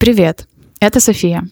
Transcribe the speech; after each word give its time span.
Привет, 0.00 0.48
это 0.80 0.98
София. 0.98 1.46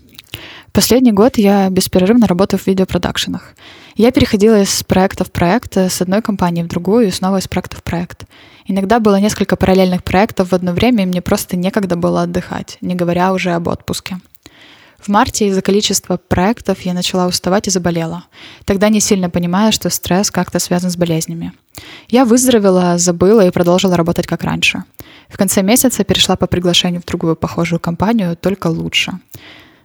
Последний 0.73 1.13
год 1.13 1.37
я 1.37 1.69
беспрерывно 1.69 2.27
работаю 2.27 2.59
в 2.59 2.67
видеопродакшенах. 2.67 3.53
Я 3.95 4.11
переходила 4.11 4.63
из 4.63 4.83
проекта 4.85 5.25
в 5.25 5.31
проект, 5.31 5.77
с 5.77 6.01
одной 6.01 6.23
компании 6.23 6.63
в 6.63 6.67
другую 6.67 7.09
и 7.09 7.11
снова 7.11 7.41
из 7.41 7.47
проекта 7.47 7.77
в 7.77 7.83
проект. 7.83 8.25
Иногда 8.65 9.01
было 9.01 9.21
несколько 9.21 9.57
параллельных 9.57 10.03
проектов 10.03 10.49
в 10.49 10.55
одно 10.55 10.73
время, 10.73 11.03
и 11.03 11.07
мне 11.07 11.21
просто 11.21 11.59
некогда 11.59 11.95
было 11.95 12.23
отдыхать, 12.23 12.79
не 12.81 12.95
говоря 12.95 13.35
уже 13.35 13.51
об 13.53 13.69
отпуске. 13.69 14.17
В 14.99 15.09
марте 15.09 15.47
из-за 15.47 15.63
количества 15.63 16.17
проектов 16.17 16.81
я 16.81 16.93
начала 16.93 17.29
уставать 17.29 17.69
и 17.69 17.71
заболела. 17.71 18.25
Тогда 18.65 18.89
не 18.89 19.01
сильно 19.01 19.31
понимая, 19.31 19.71
что 19.71 19.91
стресс 19.91 20.31
как-то 20.31 20.59
связан 20.59 20.91
с 20.91 20.97
болезнями. 20.97 21.53
Я 22.09 22.25
выздоровела, 22.25 22.99
забыла 22.99 23.47
и 23.47 23.51
продолжила 23.51 23.97
работать 23.97 24.27
как 24.27 24.43
раньше. 24.43 24.83
В 25.29 25.37
конце 25.37 25.63
месяца 25.63 26.03
перешла 26.03 26.37
по 26.37 26.49
приглашению 26.49 27.01
в 27.01 27.05
другую 27.05 27.37
похожую 27.37 27.79
компанию, 27.79 28.37
только 28.37 28.67
лучше. 28.67 29.13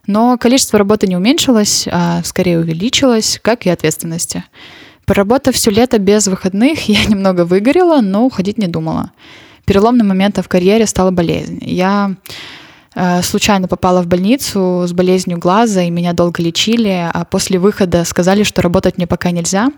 Но 0.07 0.38
количество 0.38 0.79
работы 0.79 1.07
не 1.07 1.16
уменьшилось, 1.16 1.88
а 1.91 2.24
скорее 2.24 2.60
увеличилось, 2.60 3.39
как 3.41 3.66
и 3.66 3.69
ответственности. 3.69 4.43
Поработав 5.05 5.55
все 5.55 5.69
лето 5.69 6.00
без 6.00 6.27
выходных, 6.27 6.80
я 6.89 7.05
немного 7.05 7.46
выгорела, 7.46 8.02
но 8.02 8.25
уходить 8.25 8.57
не 8.57 8.68
думала. 8.68 9.11
Переломным 9.66 10.07
моментом 10.07 10.43
в 10.43 10.50
карьере 10.50 10.88
стала 10.88 11.11
болезнь. 11.11 11.60
Я 11.61 12.16
случайно 13.24 13.68
попала 13.68 14.02
в 14.02 14.07
больницу 14.07 14.83
с 14.86 14.93
болезнью 14.93 15.39
глаза, 15.39 15.82
и 15.82 15.89
меня 15.89 16.14
долго 16.14 16.43
лечили, 16.43 17.10
а 17.11 17.25
после 17.25 17.57
выхода 17.57 18.06
сказали, 18.06 18.43
что 18.43 18.61
работать 18.61 18.97
мне 18.97 19.07
пока 19.07 19.32
нельзя, 19.32 19.71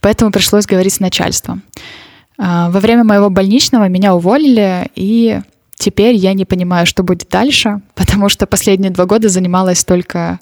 поэтому 0.00 0.32
пришлось 0.32 0.66
говорить 0.66 0.94
с 0.94 1.00
начальством. 1.00 1.62
Э, 2.38 2.68
во 2.70 2.80
время 2.80 3.04
моего 3.04 3.30
больничного 3.30 3.88
меня 3.88 4.14
уволили, 4.14 4.90
и 4.94 5.40
Теперь 5.78 6.14
я 6.14 6.32
не 6.32 6.46
понимаю, 6.46 6.86
что 6.86 7.02
будет 7.02 7.28
дальше, 7.28 7.82
потому 7.94 8.30
что 8.30 8.46
последние 8.46 8.90
два 8.90 9.04
года 9.04 9.28
занималась 9.28 9.84
только 9.84 10.40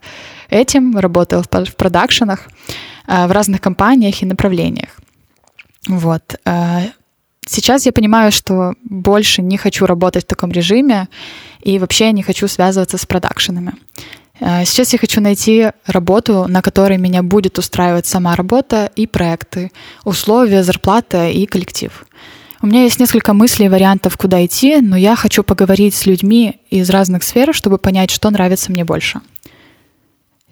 этим, 0.48 0.96
работала 0.96 1.42
в 1.42 1.76
продакшенах, 1.76 2.48
э, 3.08 3.26
в 3.26 3.32
разных 3.32 3.60
компаниях 3.60 4.22
и 4.22 4.26
направлениях. 4.26 4.90
Вот. 5.88 6.36
Э, 6.44 6.82
сейчас 7.46 7.84
я 7.86 7.92
понимаю, 7.92 8.30
что 8.30 8.74
больше 8.84 9.42
не 9.42 9.56
хочу 9.56 9.86
работать 9.86 10.24
в 10.24 10.28
таком 10.28 10.52
режиме 10.52 11.08
и 11.64 11.78
вообще 11.78 12.12
не 12.12 12.22
хочу 12.22 12.46
связываться 12.46 12.98
с 12.98 13.06
продакшенами. 13.06 13.72
Э, 14.38 14.64
сейчас 14.64 14.92
я 14.92 14.98
хочу 14.98 15.20
найти 15.20 15.70
работу, 15.86 16.46
на 16.48 16.62
которой 16.62 16.98
меня 16.98 17.22
будет 17.22 17.58
устраивать 17.58 18.06
сама 18.06 18.36
работа 18.36 18.90
и 18.94 19.06
проекты, 19.06 19.72
условия, 20.04 20.62
зарплата 20.62 21.28
и 21.28 21.46
коллектив. 21.46 22.06
У 22.60 22.66
меня 22.66 22.84
есть 22.84 23.00
несколько 23.00 23.34
мыслей 23.34 23.66
и 23.66 23.68
вариантов, 23.68 24.16
куда 24.16 24.44
идти, 24.44 24.80
но 24.80 24.96
я 24.96 25.16
хочу 25.16 25.42
поговорить 25.42 25.94
с 25.94 26.06
людьми 26.06 26.60
из 26.70 26.88
разных 26.90 27.22
сфер, 27.22 27.54
чтобы 27.54 27.78
понять, 27.78 28.10
что 28.10 28.30
нравится 28.30 28.70
мне 28.70 28.84
больше. 28.84 29.20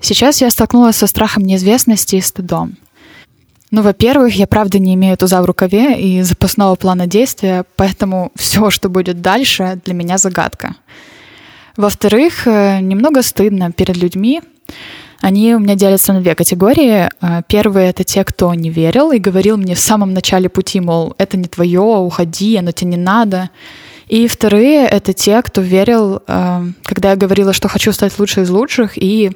Сейчас 0.00 0.40
я 0.40 0.50
столкнулась 0.50 0.96
со 0.96 1.06
страхом 1.06 1.44
неизвестности 1.44 2.16
и 2.16 2.20
стыдом. 2.20 2.76
Ну, 3.72 3.80
во-первых, 3.80 4.34
я 4.34 4.46
правда 4.46 4.78
не 4.78 4.94
имею 4.94 5.16
туза 5.16 5.40
в 5.40 5.46
рукаве 5.46 5.98
и 5.98 6.22
запасного 6.22 6.74
плана 6.74 7.06
действия, 7.06 7.64
поэтому 7.76 8.30
все, 8.36 8.70
что 8.70 8.88
будет 8.90 9.22
дальше, 9.22 9.80
для 9.84 9.94
меня 9.94 10.18
загадка. 10.18 10.76
Во-вторых, 11.78 12.46
э, 12.46 12.80
немного 12.80 13.22
стыдно 13.22 13.72
перед 13.72 13.96
людьми, 13.96 14.42
они 15.22 15.54
у 15.54 15.58
меня 15.58 15.74
делятся 15.74 16.12
на 16.12 16.20
две 16.20 16.34
категории. 16.34 17.08
А, 17.20 17.42
первые— 17.42 17.88
это 17.90 18.04
те, 18.04 18.24
кто 18.24 18.52
не 18.54 18.70
верил 18.70 19.12
и 19.12 19.18
говорил 19.18 19.56
мне 19.56 19.74
в 19.74 19.78
самом 19.78 20.12
начале 20.12 20.48
пути, 20.48 20.80
мол, 20.80 21.14
это 21.16 21.36
не 21.36 21.44
твое, 21.44 21.80
уходи, 21.80 22.56
оно 22.56 22.72
тебе 22.72 22.90
не 22.90 22.96
надо. 22.96 23.48
И 24.08 24.26
вторые— 24.26 24.84
это 24.90 25.12
те, 25.14 25.40
кто 25.40 25.62
верил, 25.62 26.22
а, 26.26 26.64
когда 26.82 27.10
я 27.10 27.16
говорила, 27.16 27.52
что 27.52 27.68
хочу 27.68 27.92
стать 27.92 28.18
лучшей 28.18 28.42
из 28.42 28.50
лучших, 28.50 28.98
и 28.98 29.30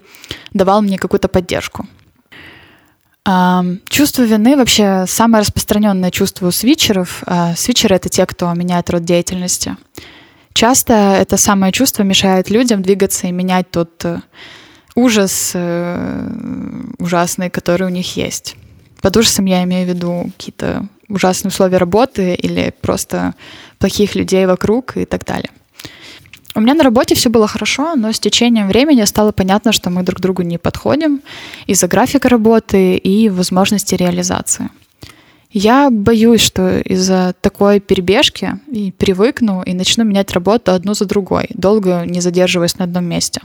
давал 0.53 0.83
мне 0.83 0.99
какую-то 0.99 1.29
поддержку. 1.29 1.87
А, 3.29 3.65
чувство 3.89 4.23
вины 4.23 4.57
вообще 4.57 5.05
самое 5.09 5.43
распространенное 5.43 6.13
чувство 6.13 6.47
у 6.47 6.51
свитчеров. 6.53 7.25
Свитчеры— 7.57 7.97
это 7.97 8.09
те, 8.09 8.25
кто 8.25 8.53
меняет 8.55 8.89
род 8.89 9.05
деятельности. 9.05 9.77
Часто 10.53 10.95
это 10.95 11.37
самое 11.37 11.73
чувство 11.73 12.03
мешает 12.05 12.51
людям 12.51 12.83
двигаться 12.83 13.27
и 13.27 13.33
менять 13.33 13.71
тот 13.71 14.03
э, 14.07 14.21
ужас 14.95 15.51
э, 15.53 16.31
ужасный, 16.99 17.51
который 17.51 17.87
у 17.87 17.91
них 17.91 18.17
есть. 18.17 18.57
Под 19.03 19.19
ужасом 19.19 19.45
я 19.45 19.63
имею 19.65 19.85
в 19.87 19.91
виду 19.91 20.31
какие-то 20.39 20.89
ужасные 21.11 21.51
условия 21.51 21.77
работы 21.77 22.35
или 22.35 22.73
просто 22.81 23.35
плохих 23.79 24.15
людей 24.15 24.47
вокруг 24.47 24.97
и 24.97 25.05
так 25.05 25.27
далее. 25.27 25.51
У 26.57 26.61
меня 26.61 26.73
на 26.73 26.85
работе 26.85 27.15
все 27.15 27.29
было 27.29 27.47
хорошо, 27.47 27.97
но 27.97 28.11
с 28.13 28.19
течением 28.19 28.69
времени 28.69 29.05
стало 29.05 29.31
понятно, 29.31 29.73
что 29.73 29.91
мы 29.91 30.03
друг 30.03 30.21
другу 30.21 30.41
не 30.41 30.57
подходим 30.57 31.21
из-за 31.67 31.87
графика 31.87 32.31
работы 32.31 32.97
и 32.97 33.29
возможности 33.29 33.95
реализации. 33.95 34.71
Я 35.51 35.91
боюсь, 35.91 36.41
что 36.41 36.81
из-за 36.81 37.35
такой 37.43 37.79
перебежки 37.81 38.59
и 38.73 38.91
привыкну 38.91 39.65
и 39.65 39.75
начну 39.75 40.05
менять 40.05 40.33
работу 40.33 40.73
одну 40.73 40.95
за 40.95 41.05
другой, 41.05 41.49
долго 41.51 42.05
не 42.07 42.23
задерживаясь 42.23 42.79
на 42.79 42.85
одном 42.85 43.05
месте. 43.05 43.43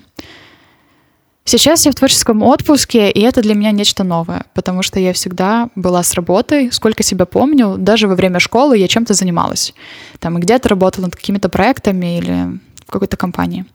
Сейчас 1.44 1.86
я 1.86 1.92
в 1.92 1.96
творческом 1.96 2.44
отпуске, 2.44 3.12
и 3.12 3.20
это 3.20 3.42
для 3.42 3.56
меня 3.56 3.72
нечто 3.72 4.06
новое, 4.06 4.46
потому 4.54 4.84
что 4.84 5.02
я 5.02 5.12
всегда 5.12 5.68
была 5.76 6.02
с 6.02 6.14
работой, 6.14 6.72
сколько 6.72 7.04
себя 7.04 7.26
помню, 7.26 7.76
даже 7.78 8.08
во 8.08 8.16
время 8.16 8.40
школы 8.40 8.78
я 8.78 8.88
чем-то 8.88 9.14
занималась. 9.14 9.74
Там 10.20 10.40
где-то 10.40 10.70
работала 10.70 11.06
над 11.06 11.16
какими-то 11.18 11.50
проектами 11.50 12.18
или 12.18 12.60
в 12.92 12.94
какой-то 12.94 13.16
компании. 13.16 13.66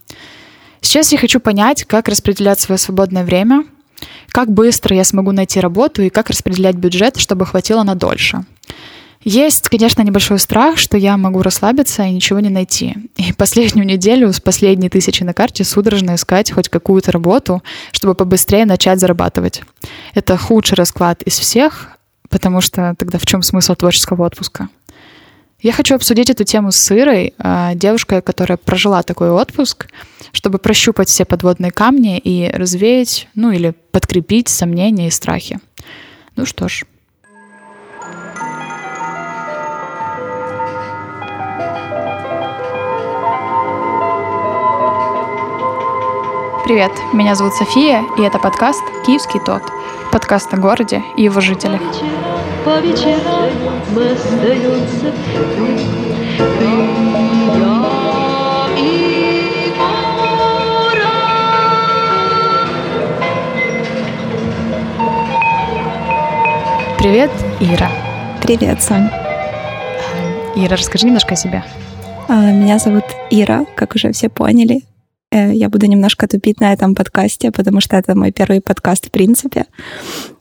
Сейчас 0.82 1.10
я 1.10 1.18
хочу 1.18 1.40
понять, 1.40 1.84
как 1.84 2.06
распределять 2.06 2.60
свое 2.60 2.78
свободное 2.78 3.24
время, 3.24 3.64
как 4.28 4.52
быстро 4.52 4.94
я 4.94 5.04
смогу 5.04 5.32
найти 5.32 5.58
работу 5.58 6.02
и 6.02 6.10
как 6.10 6.28
распределять 6.28 6.76
бюджет, 6.76 7.16
чтобы 7.16 7.46
хватило 7.46 7.82
на 7.82 7.94
дольше. 7.94 8.44
Есть, 9.24 9.70
конечно, 9.70 10.02
небольшой 10.02 10.38
страх, 10.38 10.76
что 10.76 10.98
я 10.98 11.16
могу 11.16 11.40
расслабиться 11.40 12.02
и 12.04 12.10
ничего 12.10 12.40
не 12.40 12.50
найти. 12.50 12.94
И 13.16 13.32
последнюю 13.36 13.86
неделю 13.86 14.30
с 14.34 14.38
последней 14.38 14.90
тысячи 14.90 15.22
на 15.22 15.32
карте 15.32 15.64
судорожно 15.64 16.14
искать 16.14 16.52
хоть 16.52 16.68
какую-то 16.68 17.10
работу, 17.10 17.62
чтобы 17.92 18.14
побыстрее 18.14 18.66
начать 18.66 19.00
зарабатывать. 19.00 19.62
Это 20.12 20.36
худший 20.36 20.76
расклад 20.76 21.22
из 21.22 21.38
всех, 21.38 21.96
потому 22.28 22.60
что 22.60 22.94
тогда 22.98 23.18
в 23.18 23.24
чем 23.24 23.42
смысл 23.42 23.74
творческого 23.74 24.26
отпуска? 24.26 24.68
Я 25.60 25.72
хочу 25.72 25.94
обсудить 25.94 26.30
эту 26.30 26.44
тему 26.44 26.70
с 26.70 26.90
Ирой, 26.94 27.34
а, 27.38 27.74
девушкой, 27.74 28.20
которая 28.20 28.58
прожила 28.58 29.02
такой 29.02 29.30
отпуск, 29.30 29.88
чтобы 30.32 30.58
прощупать 30.58 31.08
все 31.08 31.24
подводные 31.24 31.72
камни 31.72 32.18
и 32.18 32.50
развеять, 32.50 33.28
ну 33.34 33.50
или 33.50 33.74
подкрепить 33.90 34.48
сомнения 34.48 35.08
и 35.08 35.10
страхи. 35.10 35.58
Ну 36.36 36.44
что 36.44 36.68
ж, 36.68 36.84
Привет, 46.66 46.90
меня 47.12 47.36
зовут 47.36 47.54
София, 47.54 48.02
и 48.18 48.22
это 48.22 48.40
подкаст 48.40 48.82
«Киевский 49.06 49.38
тот». 49.38 49.62
Подкаст 50.10 50.52
о 50.52 50.56
городе 50.56 51.00
и 51.16 51.22
его 51.22 51.40
жителях. 51.40 51.80
По 52.64 52.80
вечерам 52.80 53.52
мы 53.94 54.10
остаемся 54.10 55.12
ты, 55.12 55.76
ты, 56.36 56.74
я 57.56 57.86
и 58.76 59.72
Привет, 66.98 67.30
Ира. 67.60 67.92
Привет, 68.42 68.82
Сонь. 68.82 69.08
Ира, 70.56 70.74
расскажи 70.76 71.06
немножко 71.06 71.34
о 71.34 71.36
себе. 71.36 71.62
А, 72.26 72.50
меня 72.50 72.80
зовут 72.80 73.04
Ира, 73.30 73.66
как 73.76 73.94
уже 73.94 74.10
все 74.10 74.28
поняли. 74.28 74.82
Э, 75.36 75.52
я 75.52 75.68
буду 75.68 75.86
немножко 75.86 76.26
тупить 76.26 76.60
на 76.60 76.72
этом 76.72 76.94
подкасте, 76.94 77.50
потому 77.50 77.80
что 77.80 77.96
это 77.96 78.16
мой 78.16 78.32
первый 78.32 78.60
подкаст 78.60 79.08
в 79.08 79.10
принципе. 79.10 79.66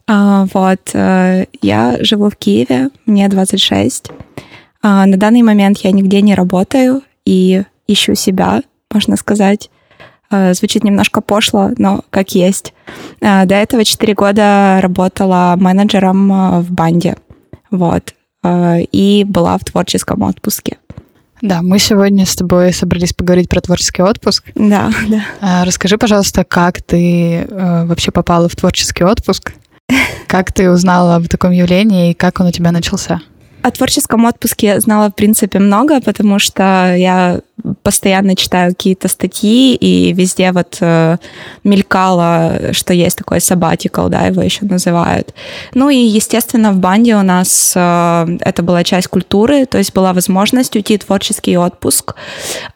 А, 0.07 0.47
вот. 0.53 0.79
Э, 0.93 1.45
я 1.61 1.97
живу 1.99 2.29
в 2.29 2.37
Киеве, 2.37 2.89
мне 3.05 3.27
26. 3.27 4.11
А, 4.81 5.05
на 5.05 5.17
данный 5.17 5.41
момент 5.41 5.79
я 5.79 5.91
нигде 5.91 6.21
не 6.21 6.33
работаю 6.33 7.01
и 7.25 7.63
ищу 7.87 8.15
себя, 8.15 8.61
можно 8.93 9.17
сказать. 9.17 9.69
А, 10.29 10.53
звучит 10.53 10.85
немножко 10.85 11.19
пошло, 11.19 11.71
но 11.77 12.05
как 12.09 12.31
есть. 12.31 12.73
До 13.19 13.55
этого 13.55 13.83
4 13.83 14.13
года 14.13 14.79
работала 14.81 15.55
менеджером 15.57 16.61
в 16.61 16.71
банде. 16.71 17.17
Вот. 17.71 18.13
И 18.91 19.25
была 19.27 19.57
в 19.57 19.65
творческом 19.65 20.21
отпуске. 20.21 20.77
Да, 21.45 21.61
мы 21.61 21.77
сегодня 21.77 22.25
с 22.25 22.35
тобой 22.35 22.73
собрались 22.73 23.13
поговорить 23.13 23.49
про 23.49 23.61
творческий 23.61 24.01
отпуск. 24.01 24.45
Да, 24.55 24.91
да. 25.07 25.21
А, 25.41 25.63
расскажи, 25.63 25.95
пожалуйста, 25.99 26.43
как 26.43 26.81
ты 26.81 27.45
э, 27.47 27.85
вообще 27.85 28.09
попала 28.09 28.49
в 28.49 28.55
творческий 28.55 29.03
отпуск? 29.03 29.53
Как 30.27 30.51
ты 30.51 30.71
узнала 30.71 31.17
об 31.17 31.27
таком 31.27 31.51
явлении 31.51 32.09
и 32.09 32.13
как 32.15 32.39
он 32.39 32.47
у 32.47 32.51
тебя 32.51 32.71
начался? 32.71 33.21
О 33.65 33.71
творческом 33.71 34.25
отпуске 34.25 34.79
знала, 34.79 35.09
в 35.09 35.15
принципе, 35.15 35.57
много, 35.57 35.99
потому 35.99 36.37
что 36.37 36.93
я 36.95 37.41
постоянно 37.81 38.35
читаю 38.35 38.75
какие-то 38.75 39.07
статьи, 39.07 39.73
и 39.73 40.13
везде 40.13 40.51
вот 40.51 40.77
э, 40.81 41.17
мелькало, 41.63 42.73
что 42.73 42.93
есть 42.93 43.17
такой 43.17 43.39
sabbatical, 43.39 44.09
да, 44.09 44.27
его 44.27 44.43
еще 44.43 44.65
называют. 44.65 45.33
Ну 45.73 45.89
и, 45.89 45.97
естественно, 45.97 46.73
в 46.73 46.77
банде 46.77 47.15
у 47.15 47.23
нас 47.23 47.73
э, 47.75 48.37
это 48.41 48.61
была 48.61 48.83
часть 48.83 49.07
культуры, 49.07 49.65
то 49.65 49.79
есть 49.79 49.93
была 49.93 50.13
возможность 50.13 50.75
уйти 50.75 50.99
в 50.99 51.05
творческий 51.05 51.57
отпуск. 51.57 52.13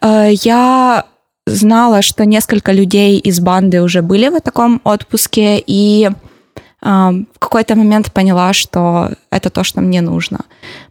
Э, 0.00 0.30
я 0.32 1.04
знала, 1.46 2.02
что 2.02 2.24
несколько 2.24 2.72
людей 2.72 3.18
из 3.18 3.38
банды 3.38 3.80
уже 3.80 4.02
были 4.02 4.28
в 4.28 4.40
таком 4.40 4.80
отпуске, 4.82 5.62
и 5.64 6.10
в 6.82 7.38
какой-то 7.38 7.76
момент 7.76 8.12
поняла, 8.12 8.52
что 8.52 9.10
это 9.30 9.50
то, 9.50 9.64
что 9.64 9.80
мне 9.80 10.00
нужно, 10.00 10.40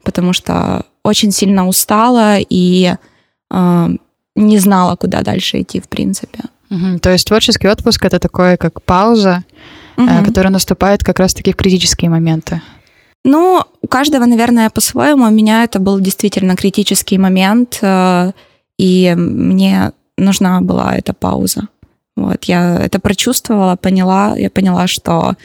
потому 0.03 0.33
что 0.33 0.85
очень 1.03 1.31
сильно 1.31 1.67
устала 1.67 2.37
и 2.37 2.95
не 4.35 4.59
знала, 4.59 4.95
куда 4.95 5.21
дальше 5.21 5.61
идти, 5.61 5.79
в 5.79 5.87
принципе. 5.89 6.39
Угу. 6.69 6.99
То 6.99 7.11
есть 7.11 7.27
творческий 7.27 7.67
отпуск 7.67 8.05
это 8.05 8.19
такое, 8.19 8.57
как 8.57 8.83
пауза, 8.83 9.43
угу. 9.97 10.25
которая 10.25 10.51
наступает 10.51 11.03
как 11.03 11.19
раз-таки 11.19 11.51
в 11.51 11.55
критические 11.55 12.09
моменты. 12.09 12.61
Ну, 13.25 13.63
у 13.81 13.87
каждого, 13.87 14.25
наверное, 14.25 14.69
по-своему. 14.69 15.25
У 15.25 15.31
меня 15.31 15.63
это 15.63 15.79
был 15.79 15.99
действительно 15.99 16.55
критический 16.55 17.17
момент, 17.17 17.79
э, 17.81 18.31
и 18.77 19.13
мне 19.17 19.91
нужна 20.17 20.61
была 20.61 20.95
эта 20.95 21.13
пауза. 21.13 21.67
Вот, 22.19 22.43
я 22.45 22.77
это 22.77 22.99
прочувствовала, 22.99 23.75
поняла, 23.75 24.35
я 24.37 24.49
поняла, 24.49 24.87
что 24.87 25.35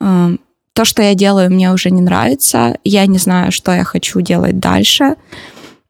э, 0.00 0.36
то, 0.74 0.84
что 0.84 1.02
я 1.02 1.14
делаю, 1.14 1.50
мне 1.50 1.72
уже 1.72 1.90
не 1.90 2.02
нравится, 2.02 2.76
я 2.84 3.06
не 3.06 3.18
знаю, 3.18 3.52
что 3.52 3.72
я 3.72 3.84
хочу 3.84 4.20
делать 4.20 4.58
дальше, 4.58 5.16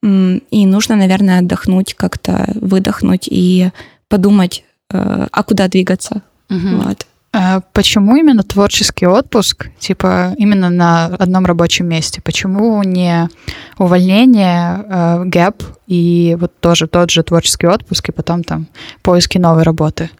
э, 0.03 0.39
и 0.51 0.67
нужно, 0.67 0.97
наверное, 0.97 1.41
отдохнуть 1.41 1.95
как-то, 1.95 2.53
выдохнуть 2.55 3.29
и 3.29 3.71
подумать, 4.09 4.65
э, 4.91 5.27
а 5.31 5.43
куда 5.43 5.69
двигаться. 5.69 6.23
Угу. 6.51 6.83
Вот. 6.83 7.07
А 7.35 7.61
почему 7.73 8.17
именно 8.17 8.43
творческий 8.43 9.07
отпуск, 9.07 9.71
типа 9.79 10.35
именно 10.37 10.69
на 10.69 11.07
одном 11.07 11.47
рабочем 11.47 11.89
месте? 11.89 12.21
Почему 12.21 12.83
не 12.83 13.31
увольнение, 13.79 14.85
э, 14.87 15.25
гэп 15.25 15.63
и 15.87 16.37
вот 16.39 16.53
тоже 16.61 16.87
тот 16.89 17.11
же 17.11 17.23
творческий 17.23 17.67
отпуск 17.69 18.11
и 18.11 18.13
потом 18.13 18.45
там 18.45 18.67
поиски 19.03 19.39
новой 19.39 19.63
работы? 19.63 20.11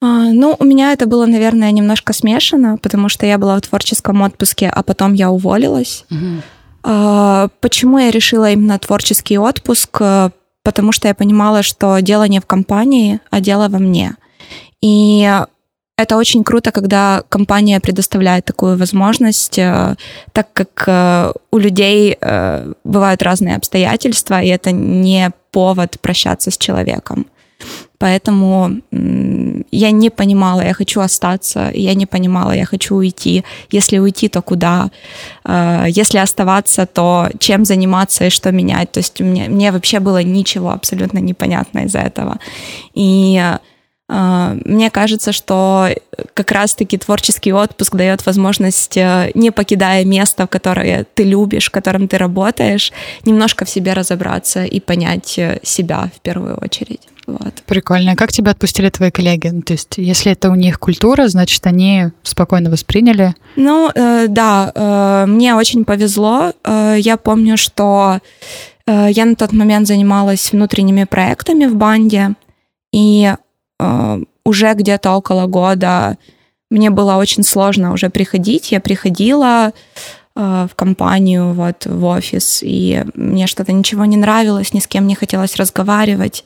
А, 0.00 0.32
ну, 0.32 0.54
у 0.58 0.64
меня 0.64 0.92
это 0.92 1.06
было, 1.06 1.26
наверное, 1.26 1.72
немножко 1.72 2.12
смешано, 2.12 2.78
потому 2.78 3.08
что 3.08 3.26
я 3.26 3.36
была 3.38 3.56
в 3.56 3.62
творческом 3.62 4.22
отпуске, 4.22 4.68
а 4.68 4.82
потом 4.84 5.12
я 5.14 5.32
уволилась. 5.32 6.04
Угу. 6.10 6.42
А, 6.84 7.48
почему 7.60 7.98
я 7.98 8.12
решила 8.12 8.52
именно 8.52 8.78
творческий 8.78 9.38
отпуск? 9.38 10.00
Потому 10.62 10.92
что 10.92 11.08
я 11.08 11.14
понимала, 11.14 11.64
что 11.64 11.98
дело 11.98 12.28
не 12.28 12.38
в 12.38 12.46
компании, 12.46 13.20
а 13.30 13.40
дело 13.40 13.68
во 13.68 13.78
мне. 13.78 14.14
И 14.80 15.28
это 15.96 16.16
очень 16.16 16.42
круто, 16.42 16.72
когда 16.72 17.22
компания 17.28 17.80
предоставляет 17.80 18.44
такую 18.44 18.76
возможность, 18.76 19.58
э, 19.58 19.94
так 20.32 20.48
как 20.52 20.84
э, 20.86 21.32
у 21.52 21.58
людей 21.58 22.16
э, 22.20 22.72
бывают 22.84 23.22
разные 23.22 23.56
обстоятельства, 23.56 24.42
и 24.42 24.48
это 24.48 24.72
не 24.72 25.30
повод 25.52 26.00
прощаться 26.00 26.50
с 26.50 26.58
человеком. 26.58 27.26
Поэтому 27.98 28.70
я 29.70 29.90
не 29.90 30.10
понимала, 30.10 30.62
я 30.62 30.74
хочу 30.74 31.00
остаться, 31.00 31.70
я 31.72 31.94
не 31.94 32.06
понимала, 32.06 32.52
я 32.52 32.66
хочу 32.66 32.96
уйти. 32.96 33.44
Если 33.70 33.98
уйти, 33.98 34.28
то 34.28 34.42
куда? 34.42 34.90
Если 35.88 36.18
оставаться, 36.18 36.84
то 36.86 37.28
чем 37.38 37.64
заниматься 37.64 38.24
и 38.26 38.30
что 38.30 38.52
менять? 38.52 38.92
То 38.92 39.00
есть 39.00 39.20
мне, 39.20 39.48
мне 39.48 39.72
вообще 39.72 40.00
было 40.00 40.22
ничего 40.22 40.70
абсолютно 40.70 41.20
непонятно 41.20 41.84
из-за 41.84 42.00
этого. 42.00 42.38
И 42.94 43.40
мне 44.08 44.90
кажется, 44.90 45.32
что 45.32 45.88
как 46.34 46.50
раз-таки 46.50 46.98
творческий 46.98 47.52
отпуск 47.52 47.94
дает 47.94 48.26
возможность, 48.26 48.96
э, 48.96 49.30
не 49.34 49.50
покидая 49.50 50.04
место, 50.04 50.46
которое 50.46 51.06
ты 51.14 51.24
любишь, 51.24 51.68
в 51.68 51.70
котором 51.70 52.08
ты 52.08 52.18
работаешь, 52.18 52.92
немножко 53.24 53.64
в 53.64 53.70
себе 53.70 53.92
разобраться 53.92 54.64
и 54.64 54.80
понять 54.80 55.38
э, 55.38 55.60
себя 55.62 56.10
в 56.14 56.20
первую 56.20 56.56
очередь. 56.56 57.00
Вот. 57.26 57.54
Прикольно. 57.66 58.16
Как 58.16 58.32
тебя 58.32 58.50
отпустили 58.50 58.90
твои 58.90 59.10
коллеги? 59.10 59.48
Ну, 59.48 59.62
то 59.62 59.72
есть, 59.72 59.94
если 59.96 60.32
это 60.32 60.50
у 60.50 60.54
них 60.54 60.78
культура, 60.78 61.28
значит, 61.28 61.66
они 61.66 62.10
спокойно 62.22 62.70
восприняли? 62.70 63.34
Ну, 63.56 63.90
э, 63.94 64.26
да, 64.28 64.70
э, 64.74 65.26
мне 65.26 65.54
очень 65.54 65.84
повезло. 65.84 66.52
Э, 66.64 66.96
я 66.98 67.16
помню, 67.16 67.56
что 67.56 68.18
э, 68.86 69.08
я 69.10 69.24
на 69.24 69.36
тот 69.36 69.52
момент 69.52 69.86
занималась 69.86 70.52
внутренними 70.52 71.04
проектами 71.04 71.64
в 71.64 71.76
банде, 71.76 72.34
и 72.92 73.32
Э, 73.32 73.43
уже 74.44 74.74
где-то 74.74 75.12
около 75.12 75.46
года 75.46 76.18
мне 76.70 76.90
было 76.90 77.16
очень 77.16 77.42
сложно 77.42 77.92
уже 77.92 78.10
приходить. 78.10 78.72
Я 78.72 78.80
приходила 78.80 79.72
э, 80.34 80.66
в 80.70 80.74
компанию, 80.74 81.52
вот 81.52 81.86
в 81.86 82.04
офис, 82.04 82.60
и 82.62 83.04
мне 83.14 83.46
что-то 83.46 83.72
ничего 83.72 84.04
не 84.04 84.16
нравилось, 84.16 84.72
ни 84.72 84.80
с 84.80 84.86
кем 84.86 85.06
не 85.06 85.14
хотелось 85.14 85.56
разговаривать. 85.56 86.44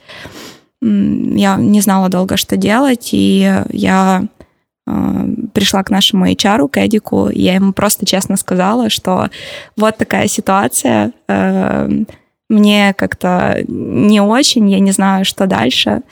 Я 0.81 1.57
не 1.57 1.81
знала 1.81 2.09
долго, 2.09 2.37
что 2.37 2.57
делать, 2.57 3.11
и 3.13 3.51
я 3.71 4.25
э, 4.87 5.29
пришла 5.55 5.83
к 5.83 5.91
нашему 5.91 6.29
HR, 6.29 6.69
к 6.69 6.77
Эдику, 6.77 7.29
и 7.31 7.41
я 7.41 7.55
ему 7.55 7.73
просто 7.73 8.05
честно 8.05 8.37
сказала, 8.37 8.91
что 8.91 9.31
вот 9.77 9.97
такая 9.97 10.29
ситуация, 10.29 11.13
мне 12.51 12.95
как-то 12.95 13.63
не 13.67 14.21
очень, 14.21 14.71
я 14.71 14.81
не 14.81 14.93
знаю, 14.93 15.25
что 15.25 15.47
дальше. 15.47 16.03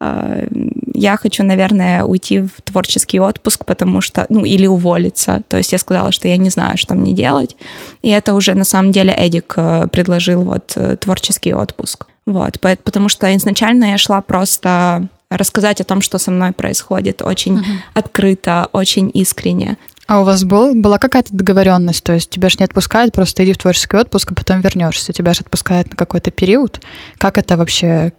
Э, 0.00 0.46
я 0.94 1.16
хочу, 1.16 1.44
наверное, 1.44 2.04
уйти 2.04 2.40
в 2.40 2.62
творческий 2.64 3.20
отпуск, 3.20 3.64
потому 3.64 4.00
что, 4.00 4.26
ну, 4.28 4.44
или 4.44 4.66
уволиться. 4.66 5.42
То 5.48 5.56
есть 5.56 5.72
я 5.72 5.78
сказала, 5.78 6.12
что 6.12 6.28
я 6.28 6.36
не 6.36 6.50
знаю, 6.50 6.76
что 6.76 6.94
мне 6.94 7.12
делать. 7.12 7.56
И 8.02 8.08
это 8.08 8.34
уже, 8.34 8.54
на 8.54 8.64
самом 8.64 8.92
деле, 8.92 9.12
Эдик 9.12 9.54
э, 9.56 9.86
предложил 9.90 10.42
вот 10.42 10.72
э, 10.76 10.96
творческий 10.96 11.54
отпуск. 11.54 12.06
Вот, 12.26 12.60
потому 12.60 13.08
что 13.08 13.34
изначально 13.36 13.92
я 13.92 13.98
шла 13.98 14.20
просто 14.20 15.08
рассказать 15.30 15.80
о 15.80 15.84
том, 15.84 16.02
что 16.02 16.18
со 16.18 16.30
мной 16.30 16.52
происходит, 16.52 17.22
очень 17.22 17.58
uh-huh. 17.58 17.64
открыто, 17.94 18.68
очень 18.72 19.10
искренне. 19.14 19.78
А 20.08 20.22
у 20.22 20.24
вас 20.24 20.42
был, 20.42 20.74
была 20.74 20.98
какая-то 20.98 21.36
договоренность? 21.36 22.02
То 22.02 22.14
есть 22.14 22.30
тебя 22.30 22.48
же 22.48 22.56
не 22.58 22.64
отпускают, 22.64 23.12
просто 23.12 23.44
иди 23.44 23.52
в 23.52 23.58
творческий 23.58 23.98
отпуск, 23.98 24.32
а 24.32 24.34
потом 24.34 24.62
вернешься. 24.62 25.12
Тебя 25.12 25.34
же 25.34 25.42
отпускают 25.42 25.90
на 25.90 25.96
какой-то 25.96 26.30
период. 26.30 26.80
Как 27.18 27.36
это 27.36 27.58
вообще 27.58 28.14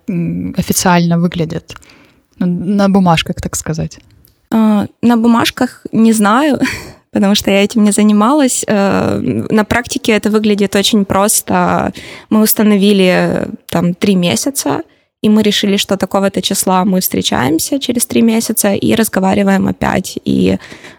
официально 0.56 1.18
выглядит? 1.18 1.76
Ну, 2.38 2.46
на 2.46 2.90
бумажках, 2.90 3.38
так 3.38 3.56
сказать. 3.56 3.98
А, 4.52 4.86
на 5.02 5.18
бумажках 5.18 5.84
не 5.92 6.14
знаю, 6.14 6.60
потому 7.12 7.34
что 7.34 7.50
я 7.50 7.64
этим 7.64 7.84
не 7.84 7.92
занималась. 7.92 8.64
Э, 8.68 9.20
на 9.50 9.66
практике 9.66 10.12
это 10.12 10.30
выглядит 10.30 10.76
очень 10.76 11.06
просто. 11.06 11.92
Мы 12.30 12.44
установили 12.44 13.48
там 13.66 13.96
три 13.96 14.14
месяца, 14.14 14.84
и 15.22 15.30
мы 15.30 15.42
решили, 15.44 15.78
что 15.78 15.98
такого-то 15.98 16.42
числа 16.42 16.86
мы 16.86 17.02
встречаемся 17.02 17.80
через 17.80 18.06
три 18.06 18.22
месяца 18.22 18.74
и 18.74 18.96
разговариваем 18.96 19.68
опять, 19.68 20.18
и 20.24 20.58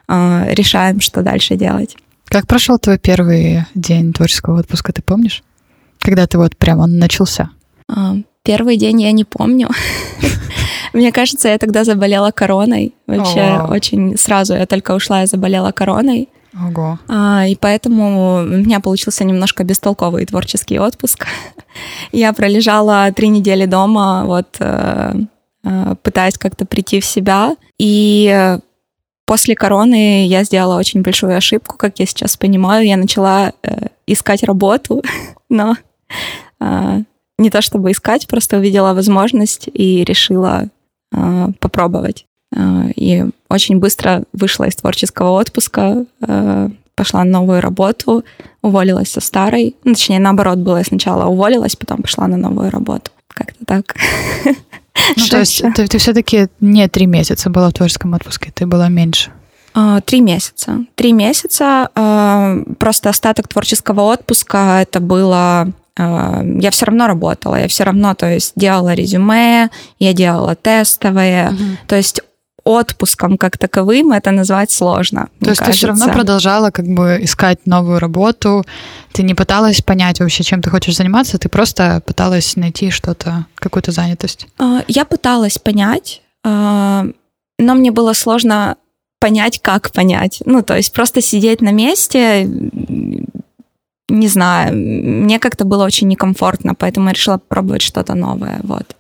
э, 0.09 0.55
решаем, 0.55 1.00
что 1.00 1.23
дальше 1.23 1.57
делать. 1.57 1.97
Как 2.27 2.47
прошел 2.47 2.79
твой 2.79 2.99
первый 2.99 3.65
день 3.75 4.12
творческого 4.12 4.61
отпуска, 4.61 4.93
ты 4.93 5.03
помнишь? 5.03 5.43
Когда 6.00 6.27
ты 6.27 6.39
вот 6.39 6.57
прямо 6.57 6.83
он 6.83 6.99
начался? 6.99 7.50
А, 7.89 8.17
первый 8.43 8.77
день 8.77 9.03
я 9.03 9.12
не 9.12 9.25
помню. 9.25 9.69
Мне 10.93 11.12
кажется, 11.12 11.49
я 11.49 11.59
тогда 11.59 11.85
заболела 11.85 12.31
короной. 12.31 12.95
Вообще 13.07 13.67
очень 13.69 14.17
сразу 14.17 14.55
я 14.55 14.67
только 14.67 14.95
ушла, 14.95 15.21
я 15.21 15.27
заболела 15.27 15.73
короной. 15.73 16.29
Ого. 16.54 16.99
А, 17.09 17.47
и 17.47 17.54
поэтому 17.54 18.42
у 18.42 18.47
меня 18.47 18.80
получился 18.80 19.25
немножко 19.25 19.62
бестолковый 19.62 20.26
творческий 20.26 20.78
отпуск. 20.78 21.26
Я 22.12 22.33
пролежала 22.33 23.11
три 23.12 23.28
недели 23.28 23.66
дома, 23.66 24.25
вот 24.25 24.57
э, 24.59 25.14
э, 25.64 25.95
пытаясь 26.02 26.38
как-то 26.38 26.66
прийти 26.66 27.00
в 27.00 27.04
себя. 27.04 27.57
И 27.78 28.59
после 29.26 29.54
короны 29.54 30.26
я 30.26 30.42
сделала 30.42 30.76
очень 30.76 31.02
большую 31.02 31.37
ошибку, 31.37 31.76
как 31.78 32.00
я 32.00 32.07
сейчас 32.07 32.37
понимаю. 32.37 32.85
Я 32.85 32.97
начала 32.97 33.52
э, 33.62 33.87
искать 34.07 34.42
работу, 34.42 35.02
но 35.49 35.76
не 37.38 37.49
то 37.49 37.62
чтобы 37.62 37.92
искать, 37.92 38.26
просто 38.26 38.59
увидела 38.59 38.92
возможность 38.92 39.69
и 39.73 40.04
решила 40.04 40.69
попробовать. 41.61 42.26
И 42.97 43.25
очень 43.50 43.78
быстро 43.78 44.25
вышла 44.33 44.64
из 44.64 44.76
творческого 44.76 45.30
отпуска, 45.33 46.07
пошла 47.00 47.25
на 47.25 47.30
новую 47.30 47.61
работу, 47.61 48.25
уволилась 48.62 49.11
со 49.11 49.21
старой. 49.21 49.75
Ну, 49.85 49.95
точнее, 49.95 50.19
наоборот 50.19 50.59
было. 50.59 50.78
Я 50.78 50.85
сначала 50.85 51.26
уволилась, 51.26 51.75
потом 51.75 52.02
пошла 52.02 52.26
на 52.26 52.37
новую 52.37 52.71
работу. 52.71 53.11
Как-то 53.28 53.64
так. 53.64 53.95
Ну, 55.16 55.26
то 55.28 55.38
есть 55.38 55.62
ты, 55.75 55.87
ты 55.87 55.99
все-таки 55.99 56.49
не 56.61 56.87
три 56.88 57.07
месяца 57.07 57.49
была 57.49 57.71
в 57.71 57.73
творческом 57.73 58.12
отпуске, 58.12 58.52
ты 58.54 58.66
была 58.66 58.88
меньше. 58.88 59.30
А, 59.73 60.00
три 60.00 60.21
месяца. 60.21 60.85
Три 60.95 61.12
месяца. 61.12 61.88
А, 61.95 62.57
просто 62.78 63.09
остаток 63.09 63.49
творческого 63.49 64.02
отпуска 64.12 64.83
это 64.83 65.00
было 65.00 65.73
а, 65.97 66.42
я 66.45 66.71
все 66.71 66.87
равно 66.87 67.07
работала, 67.07 67.57
я 67.57 67.69
все 67.69 67.85
равно, 67.85 68.14
то 68.14 68.30
есть 68.30 68.52
делала 68.57 68.95
резюме, 68.95 69.71
я 69.99 70.12
делала 70.12 70.54
тестовые, 70.54 71.50
угу. 71.50 71.64
то 71.87 71.97
есть 71.97 72.21
отпуском 72.71 73.37
как 73.37 73.59
таковым 73.59 74.12
это 74.12 74.31
назвать 74.31 74.71
сложно. 74.71 75.29
То 75.41 75.50
есть 75.50 75.61
кажется. 75.61 75.65
ты 75.67 75.77
все 75.77 75.87
равно 75.89 76.09
продолжала 76.12 76.71
как 76.71 76.87
бы 76.87 77.19
искать 77.23 77.67
новую 77.67 77.99
работу, 77.99 78.65
ты 79.12 79.23
не 79.23 79.35
пыталась 79.35 79.83
понять 79.83 80.21
вообще, 80.21 80.43
чем 80.43 80.62
ты 80.62 80.71
хочешь 80.71 80.97
заниматься, 80.97 81.39
ты 81.39 81.49
просто 81.49 82.03
пыталась 82.07 82.57
найти 82.57 82.91
что-то, 82.91 83.47
какую-то 83.57 83.93
занятость? 83.93 84.47
Я 84.89 85.05
пыталась 85.05 85.59
понять, 85.59 86.23
но 86.45 87.05
мне 87.59 87.91
было 87.91 88.12
сложно 88.12 88.77
понять, 89.21 89.61
как 89.61 89.93
понять. 89.93 90.43
Ну, 90.47 90.62
то 90.62 90.77
есть 90.77 90.93
просто 90.93 91.21
сидеть 91.21 91.61
на 91.61 91.73
месте, 91.73 92.49
не 94.09 94.29
знаю, 94.29 94.75
мне 94.75 95.39
как-то 95.39 95.65
было 95.65 95.85
очень 95.85 96.09
некомфортно, 96.09 96.75
поэтому 96.75 97.09
я 97.09 97.12
решила 97.12 97.39
попробовать 97.39 97.83
что-то 97.83 98.15
новое, 98.15 98.61
вот. 98.62 98.97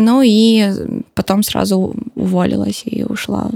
Ну 0.00 0.22
и 0.22 1.02
потом 1.14 1.42
сразу 1.42 1.94
уволилась 2.14 2.82
и 2.84 3.04
ушла. 3.04 3.50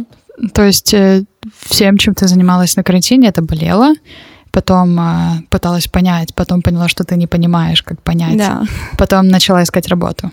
То 0.54 0.62
есть 0.64 0.94
э, 0.94 1.24
всем, 1.66 1.98
чем 1.98 2.14
ты 2.14 2.26
занималась 2.26 2.76
на 2.76 2.82
карантине, 2.82 3.28
это 3.28 3.42
болело, 3.42 3.92
потом 4.50 4.98
э, 4.98 5.42
пыталась 5.50 5.86
понять, 5.86 6.34
потом 6.34 6.62
поняла, 6.62 6.88
что 6.88 7.04
ты 7.04 7.16
не 7.16 7.26
понимаешь, 7.26 7.82
как 7.82 8.02
понять. 8.02 8.38
Да. 8.38 8.64
Потом 8.98 9.28
начала 9.28 9.62
искать 9.62 9.88
работу. 9.88 10.30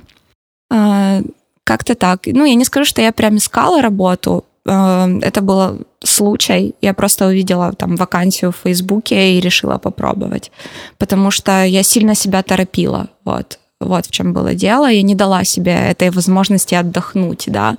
А, 0.71 1.21
как-то 1.63 1.95
так. 1.95 2.21
Ну, 2.25 2.45
я 2.45 2.55
не 2.55 2.65
скажу, 2.65 2.85
что 2.85 3.01
я 3.01 3.11
прям 3.11 3.37
искала 3.37 3.81
работу, 3.81 4.45
Эм, 4.69 5.19
это 5.19 5.41
был 5.41 5.87
случай. 6.03 6.75
Я 6.81 6.93
просто 6.93 7.27
увидела 7.27 7.73
там 7.73 7.95
вакансию 7.95 8.51
в 8.51 8.57
Фейсбуке 8.63 9.33
и 9.33 9.41
решила 9.41 9.77
попробовать. 9.77 10.51
Потому 10.97 11.31
что 11.31 11.63
я 11.63 11.83
сильно 11.83 12.15
себя 12.15 12.43
торопила. 12.43 13.07
Вот. 13.25 13.59
Вот 13.79 14.05
в 14.05 14.11
чем 14.11 14.33
было 14.33 14.53
дело. 14.53 14.89
Я 14.89 15.01
не 15.01 15.15
дала 15.15 15.45
себе 15.45 15.71
этой 15.71 16.11
возможности 16.11 16.75
отдохнуть, 16.75 17.45
да. 17.47 17.77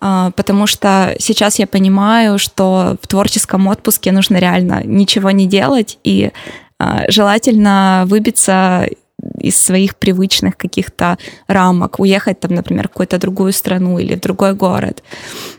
А, 0.00 0.30
потому 0.30 0.66
что 0.66 1.14
сейчас 1.18 1.58
я 1.58 1.66
понимаю, 1.66 2.38
что 2.38 2.96
в 3.02 3.06
творческом 3.06 3.66
отпуске 3.66 4.12
нужно 4.12 4.38
реально 4.38 4.82
ничего 4.84 5.30
не 5.30 5.46
делать 5.46 5.98
и 6.04 6.30
а, 6.78 7.04
желательно 7.08 8.04
выбиться 8.06 8.86
из 9.40 9.56
своих 9.56 9.96
привычных 9.96 10.56
каких-то 10.56 11.18
рамок, 11.46 12.00
уехать 12.00 12.40
там, 12.40 12.54
например, 12.54 12.88
в 12.88 12.90
какую-то 12.90 13.18
другую 13.18 13.52
страну 13.52 13.98
или 13.98 14.14
в 14.14 14.20
другой 14.20 14.54
город. 14.54 15.02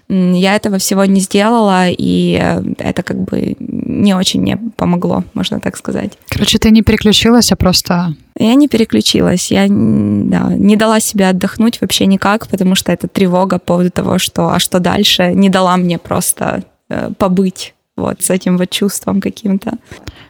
Я 0.09 0.55
этого 0.55 0.77
всего 0.77 1.05
не 1.05 1.19
сделала, 1.19 1.87
и 1.89 2.31
это 2.77 3.03
как 3.03 3.17
бы 3.23 3.55
не 3.59 4.13
очень 4.13 4.41
мне 4.41 4.57
помогло, 4.77 5.23
можно 5.33 5.59
так 5.59 5.77
сказать. 5.77 6.17
Короче, 6.29 6.59
ты 6.59 6.71
не 6.71 6.81
переключилась, 6.81 7.51
а 7.51 7.55
просто... 7.55 8.15
Я 8.39 8.53
не 8.53 8.67
переключилась, 8.67 9.51
я 9.51 9.65
да, 9.67 10.53
не 10.53 10.75
дала 10.75 10.99
себе 10.99 11.27
отдохнуть 11.27 11.81
вообще 11.81 12.05
никак, 12.05 12.47
потому 12.47 12.75
что 12.75 12.91
это 12.91 13.07
тревога 13.07 13.57
по 13.57 13.77
поводу 13.77 13.91
того, 13.91 14.17
что 14.19 14.49
а 14.49 14.59
что 14.59 14.79
дальше, 14.79 15.33
не 15.33 15.49
дала 15.49 15.75
мне 15.77 15.97
просто 15.97 16.63
э, 16.89 17.09
побыть 17.17 17.73
вот 17.97 18.21
с 18.21 18.29
этим 18.29 18.57
вот 18.57 18.69
чувством 18.69 19.19
каким-то. 19.19 19.73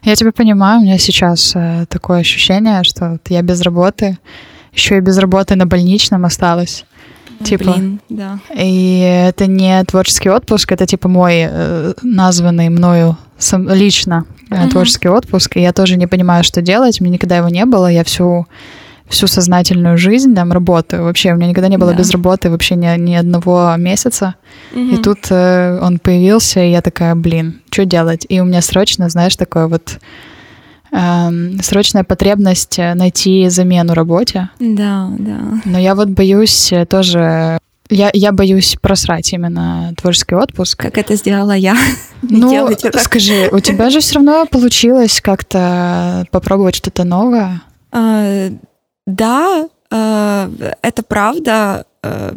Я 0.04 0.16
тебя 0.16 0.32
понимаю, 0.32 0.80
у 0.80 0.84
меня 0.84 0.98
сейчас 0.98 1.54
э, 1.56 1.86
такое 1.90 2.20
ощущение, 2.20 2.84
что 2.84 3.12
вот 3.12 3.22
я 3.30 3.42
без 3.42 3.62
работы, 3.62 4.18
еще 4.74 4.98
и 4.98 5.02
без 5.02 5.18
работы 5.18 5.56
на 5.56 5.66
больничном 5.66 6.26
осталась. 6.26 6.86
Типа, 7.44 7.74
Блин, 7.74 8.00
да. 8.10 8.40
И 8.56 9.00
это 9.00 9.46
не 9.46 9.84
творческий 9.84 10.30
отпуск, 10.30 10.72
это 10.72 10.88
типа 10.88 11.08
мой 11.08 11.48
э, 11.50 11.94
названный 12.02 12.70
мною 12.70 13.18
сам, 13.38 13.70
лично 13.70 14.26
uh-huh. 14.50 14.70
творческий 14.70 15.10
отпуск. 15.10 15.58
И 15.58 15.62
я 15.62 15.72
тоже 15.72 15.98
не 15.98 16.08
понимаю, 16.08 16.44
что 16.44 16.62
делать. 16.62 17.00
Мне 17.00 17.12
никогда 17.12 17.38
его 17.38 17.50
не 17.50 17.66
было. 17.66 17.88
Я 17.88 18.04
всю 18.04 18.48
всю 19.10 19.28
сознательную 19.28 19.98
жизнь 19.98 20.36
там 20.36 20.52
работаю. 20.52 21.04
Вообще, 21.04 21.34
у 21.34 21.36
меня 21.36 21.48
никогда 21.48 21.68
не 21.68 21.78
было 21.78 21.92
да. 21.92 21.98
без 21.98 22.12
работы 22.12 22.50
вообще 22.50 22.76
ни, 22.76 22.98
ни 23.00 23.16
одного 23.16 23.76
месяца. 23.78 24.36
Угу. 24.74 24.82
И 24.82 24.98
тут 24.98 25.28
э, 25.30 25.80
он 25.82 26.00
появился, 26.00 26.64
и 26.64 26.72
я 26.72 26.82
такая, 26.82 27.16
блин, 27.16 27.62
что 27.72 27.86
делать? 27.86 28.26
И 28.30 28.40
у 28.40 28.46
меня 28.46 28.62
срочно, 28.62 29.10
знаешь, 29.10 29.36
такое 29.36 29.68
вот 29.68 30.00
э, 30.92 31.30
срочная 31.62 32.04
потребность 32.04 32.78
найти 32.78 33.50
замену 33.50 33.94
работе. 33.94 34.50
Да, 34.60 35.10
да. 35.18 35.40
Но 35.66 35.80
я 35.80 35.96
вот 35.96 36.10
боюсь 36.10 36.74
тоже 36.90 37.60
я, 37.90 38.10
я 38.14 38.32
боюсь 38.32 38.76
просрать 38.82 39.32
именно 39.34 39.94
творческий 39.98 40.36
отпуск. 40.36 40.78
Как 40.78 40.98
это 40.98 41.16
сделала 41.16 41.54
я? 41.56 41.78
Ну, 42.24 42.68
скажи, 43.00 43.48
у 43.52 43.60
тебя 43.60 43.92
же 43.92 44.00
все 44.00 44.16
равно 44.16 44.48
получилось 44.48 45.22
как-то 45.22 46.26
попробовать 46.32 46.74
что-то 46.74 47.04
новое? 47.04 47.62
А, 47.92 48.50
да, 49.08 49.70
э, 49.90 50.74
это 50.82 51.02
правда. 51.02 51.86
Э, 52.04 52.34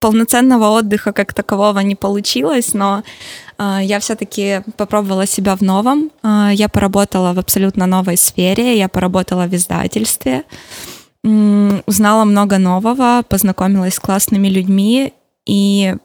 полноценного 0.00 0.78
отдыха 0.78 1.12
как 1.12 1.32
такового 1.32 1.78
не 1.80 1.94
получилось, 1.94 2.74
но 2.74 3.02
э, 3.58 3.78
я 3.82 3.98
все-таки 4.00 4.62
попробовала 4.76 5.26
себя 5.26 5.56
в 5.56 5.62
новом. 5.62 6.10
Я 6.22 6.68
поработала 6.68 7.32
в 7.32 7.38
абсолютно 7.38 7.86
новой 7.86 8.16
сфере, 8.16 8.76
я 8.78 8.88
поработала 8.88 9.46
в 9.46 9.54
издательстве, 9.54 10.42
узнала 11.24 12.24
много 12.24 12.58
нового, 12.58 13.22
познакомилась 13.28 13.94
с 13.94 14.00
классными 14.00 14.48
людьми 14.48 15.12
и 15.46 15.96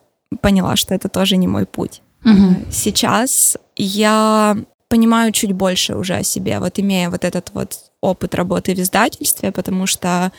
поняла, 0.42 0.76
что 0.76 0.96
это 0.96 1.10
тоже 1.10 1.38
не 1.38 1.48
мой 1.48 1.66
путь. 1.66 2.02
Угу. 2.26 2.72
Сейчас 2.72 3.58
я 3.76 4.58
понимаю 4.90 5.32
чуть 5.32 5.54
больше 5.54 5.96
уже 5.96 6.16
о 6.16 6.24
себе, 6.24 6.60
вот 6.60 6.80
имея 6.80 7.10
вот 7.10 7.24
этот 7.24 7.52
вот 7.54 7.93
опыт 8.04 8.36
работы 8.36 8.76
в 8.76 8.80
издательстве, 8.80 9.52
потому 9.52 9.88
что 9.88 10.32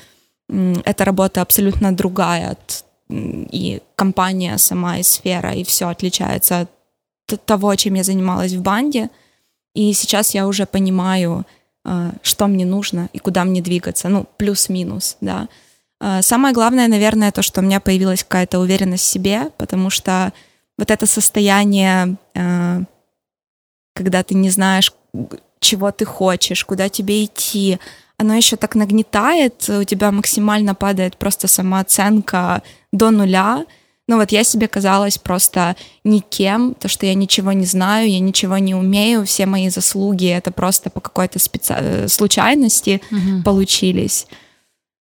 эта 0.84 1.04
работа 1.04 1.40
абсолютно 1.40 1.96
другая 1.96 2.50
от 2.50 2.84
и 3.10 3.82
компания 3.96 4.58
сама, 4.58 4.98
и 4.98 5.02
сфера, 5.02 5.52
и 5.52 5.62
все 5.64 5.88
отличается 5.88 6.66
от 7.32 7.44
того, 7.44 7.74
чем 7.76 7.94
я 7.94 8.02
занималась 8.02 8.52
в 8.52 8.62
банде. 8.62 9.10
И 9.74 9.92
сейчас 9.92 10.34
я 10.34 10.46
уже 10.46 10.66
понимаю, 10.66 11.44
э, 11.84 12.12
что 12.22 12.46
мне 12.46 12.64
нужно 12.64 13.08
и 13.12 13.18
куда 13.18 13.44
мне 13.44 13.60
двигаться, 13.60 14.08
ну, 14.08 14.26
плюс-минус, 14.36 15.16
да. 15.20 15.48
Э, 16.00 16.22
самое 16.22 16.54
главное, 16.54 16.88
наверное, 16.88 17.32
то, 17.32 17.42
что 17.42 17.60
у 17.60 17.64
меня 17.64 17.80
появилась 17.80 18.22
какая-то 18.22 18.58
уверенность 18.58 19.04
в 19.04 19.08
себе, 19.08 19.50
потому 19.58 19.90
что 19.90 20.32
вот 20.78 20.90
это 20.90 21.06
состояние, 21.06 22.16
э, 22.34 22.80
когда 23.94 24.22
ты 24.22 24.34
не 24.34 24.50
знаешь, 24.50 24.92
чего 25.64 25.90
ты 25.90 26.04
хочешь, 26.04 26.64
куда 26.64 26.88
тебе 26.88 27.24
идти, 27.24 27.78
оно 28.16 28.34
еще 28.34 28.56
так 28.56 28.74
нагнетает, 28.74 29.68
у 29.68 29.84
тебя 29.84 30.12
максимально 30.12 30.74
падает 30.74 31.16
просто 31.16 31.48
самооценка 31.48 32.62
до 32.92 33.10
нуля. 33.10 33.64
Ну 34.06 34.16
вот 34.16 34.32
я 34.32 34.44
себе 34.44 34.68
казалась 34.68 35.18
просто 35.18 35.76
никем, 36.04 36.74
то, 36.74 36.88
что 36.88 37.06
я 37.06 37.14
ничего 37.14 37.52
не 37.52 37.64
знаю, 37.64 38.10
я 38.10 38.20
ничего 38.20 38.58
не 38.58 38.74
умею, 38.74 39.24
все 39.24 39.46
мои 39.46 39.70
заслуги 39.70 40.26
это 40.26 40.52
просто 40.52 40.90
по 40.90 41.00
какой-то 41.00 41.38
специ... 41.38 41.74
Э, 41.76 42.08
случайности 42.08 43.00
угу. 43.10 43.42
получились. 43.42 44.26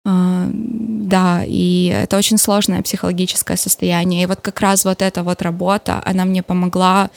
Uh, 0.08 0.50
да, 0.54 1.44
и 1.46 1.88
это 1.88 2.18
очень 2.18 2.38
сложное 2.38 2.82
психологическое 2.82 3.58
состояние. 3.58 4.24
И 4.24 4.26
вот 4.26 4.40
как 4.40 4.62
раз 4.62 4.86
вот 4.86 5.02
эта 5.02 5.22
вот 5.22 5.42
работа, 5.42 6.02
она 6.06 6.24
мне 6.24 6.44
помогла 6.44 7.10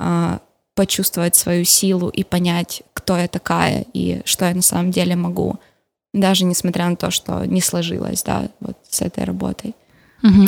uh, 0.00 0.40
почувствовать 0.78 1.34
свою 1.34 1.64
силу 1.64 2.08
и 2.08 2.22
понять, 2.22 2.82
кто 2.94 3.18
я 3.18 3.26
такая 3.26 3.84
и 3.92 4.22
что 4.24 4.44
я 4.44 4.54
на 4.54 4.62
самом 4.62 4.92
деле 4.92 5.16
могу, 5.16 5.56
даже 6.14 6.44
несмотря 6.44 6.88
на 6.88 6.94
то, 6.94 7.10
что 7.10 7.44
не 7.46 7.60
сложилось, 7.60 8.22
да, 8.22 8.42
вот 8.60 8.76
с 8.88 9.02
этой 9.02 9.24
работой. 9.24 9.74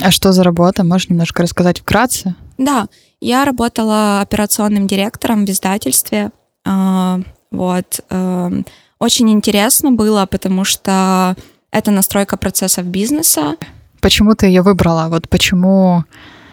А 0.05 0.13
что 0.13 0.31
за 0.31 0.45
работа? 0.45 0.85
Можешь 0.85 1.09
немножко 1.09 1.43
рассказать 1.43 1.81
вкратце? 1.81 2.37
Да, 2.59 2.87
я 3.21 3.45
работала 3.45 4.21
операционным 4.21 4.87
директором 4.87 5.47
в 5.47 5.51
издательстве. 5.51 6.31
А, 6.65 7.19
вот. 7.51 8.01
Эм, 8.11 8.65
очень 9.01 9.31
интересно 9.31 9.91
было, 9.91 10.27
потому 10.27 10.63
что 10.63 11.35
это 11.73 11.91
настройка 11.91 12.37
процессов 12.37 12.87
бизнеса. 12.87 13.57
Почему 14.01 14.37
ты 14.37 14.47
ее 14.47 14.63
выбрала? 14.63 15.09
Вот 15.09 15.29
почему? 15.29 16.05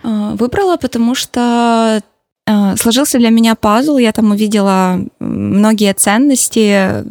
А, 0.04 0.36
выбрала, 0.36 0.78
потому 0.78 1.14
что 1.14 2.02
Э, 2.02 2.02
сложился 2.78 3.18
для 3.18 3.30
меня 3.30 3.56
пазл, 3.56 3.98
я 3.98 4.12
там 4.12 4.32
увидела 4.32 5.00
многие 5.20 5.94
ценности. 5.94 7.04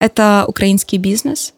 Это 0.00 0.44
украинский 0.48 0.98
бизнес. 0.98 1.54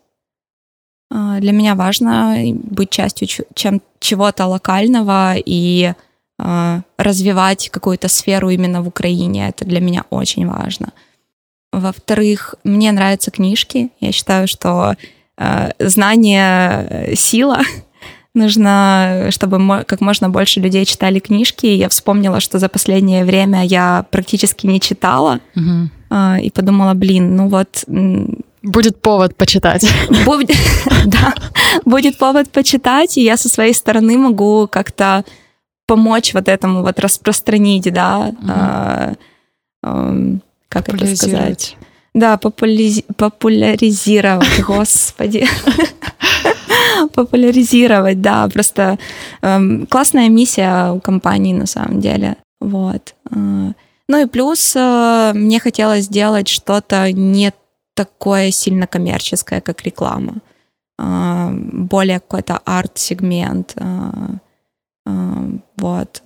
Э, 1.10 1.38
для 1.40 1.52
меня 1.52 1.74
важно 1.74 2.36
быть 2.54 2.90
частью 2.90 3.28
чем, 3.54 3.80
чего-то 3.98 4.46
локального 4.46 5.34
и 5.36 5.94
э, 6.38 6.80
развивать 6.98 7.70
какую-то 7.70 8.08
сферу 8.08 8.50
именно 8.50 8.82
в 8.82 8.88
Украине. 8.88 9.48
Это 9.48 9.64
для 9.64 9.80
меня 9.80 10.04
очень 10.10 10.46
важно. 10.46 10.92
Во-вторых, 11.72 12.54
мне 12.64 12.92
нравятся 12.92 13.30
книжки. 13.30 13.90
Я 14.00 14.12
считаю, 14.12 14.48
что 14.48 14.96
знание— 15.78 17.14
сила. 17.14 17.60
Нужно, 18.34 19.28
чтобы 19.30 19.84
как 19.86 20.00
можно 20.00 20.28
больше 20.30 20.60
людей 20.60 20.84
читали 20.84 21.18
книжки. 21.18 21.66
И 21.66 21.76
я 21.76 21.88
вспомнила, 21.88 22.40
что 22.40 22.58
за 22.58 22.68
последнее 22.68 23.24
время 23.24 23.64
я 23.64 24.04
практически 24.10 24.66
не 24.66 24.80
читала. 24.80 25.40
Угу. 25.56 26.40
И 26.42 26.50
подумала, 26.50 26.94
блин, 26.94 27.36
ну 27.36 27.48
вот... 27.48 27.84
Будет 28.60 29.00
повод 29.00 29.36
почитать. 29.36 29.88
Будет, 30.26 30.56
да, 31.06 31.32
будет 31.84 32.18
повод 32.18 32.50
почитать, 32.50 33.16
и 33.16 33.22
я 33.22 33.36
со 33.36 33.48
своей 33.48 33.72
стороны 33.72 34.18
могу 34.18 34.66
как-то 34.66 35.24
помочь 35.86 36.34
вот 36.34 36.48
этому 36.48 36.82
вот 36.82 36.98
распространить, 36.98 37.90
да, 37.92 38.18
угу. 38.18 38.36
а, 38.48 39.14
как 40.68 40.88
это 40.88 41.16
сказать? 41.16 41.76
Да, 42.14 42.36
популяриз... 42.36 43.02
популяризировать, 43.16 44.60
господи. 44.66 45.46
Популяризировать, 47.14 48.20
да, 48.20 48.48
просто 48.48 48.98
эм, 49.42 49.86
классная 49.86 50.28
миссия 50.28 50.92
у 50.92 51.00
компании 51.00 51.54
на 51.54 51.66
самом 51.66 52.00
деле. 52.00 52.36
Вот. 52.60 53.14
Э, 53.30 53.72
ну 54.08 54.22
и 54.22 54.26
плюс 54.26 54.74
э, 54.76 55.32
мне 55.34 55.60
хотелось 55.60 56.04
сделать 56.04 56.48
что-то 56.48 57.12
не 57.12 57.52
такое 57.94 58.50
сильно 58.50 58.86
коммерческое, 58.86 59.60
как 59.60 59.82
реклама. 59.82 60.34
Э, 60.98 61.50
более 61.52 62.20
какой-то 62.20 62.60
арт-сегмент. 62.64 63.74
Вот. 65.78 66.22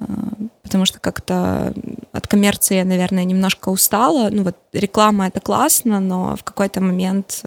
Потому 0.62 0.86
что 0.86 0.98
как-то 0.98 1.72
от 2.10 2.26
коммерции 2.26 2.78
я, 2.78 2.84
наверное, 2.84 3.22
немножко 3.22 3.68
устала. 3.68 4.28
Ну 4.32 4.42
вот 4.42 4.56
реклама— 4.72 5.26
это 5.28 5.40
классно, 5.40 6.00
но 6.00 6.34
в 6.34 6.42
какой-то 6.42 6.80
момент 6.80 7.42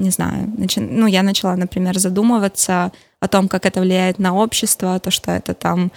не 0.00 0.10
знаю, 0.10 0.52
начи... 0.56 0.80
ну, 0.80 1.06
я 1.06 1.22
начала, 1.22 1.56
например, 1.56 1.98
задумываться 1.98 2.92
о 3.20 3.28
том, 3.28 3.48
как 3.48 3.66
это 3.66 3.80
влияет 3.80 4.18
на 4.18 4.34
общество, 4.34 4.98
то, 4.98 5.10
что 5.10 5.30
это 5.30 5.54
там 5.54 5.92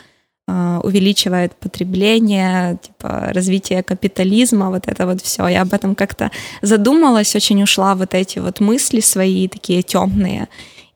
э, 0.48 0.80
увеличивает 0.84 1.56
потребление, 1.56 2.78
типа 2.82 3.30
развитие 3.34 3.82
капитализма, 3.84 4.70
вот 4.70 4.88
это 4.88 5.06
вот 5.06 5.22
все. 5.22 5.48
Я 5.48 5.62
об 5.62 5.74
этом 5.74 5.96
как-то 5.96 6.32
задумалась, 6.62 7.36
очень 7.36 7.64
ушла 7.64 7.96
вот 7.96 8.14
эти 8.14 8.40
вот 8.40 8.60
мысли 8.60 9.00
свои 9.00 9.48
такие 9.48 9.82
темные 9.82 10.48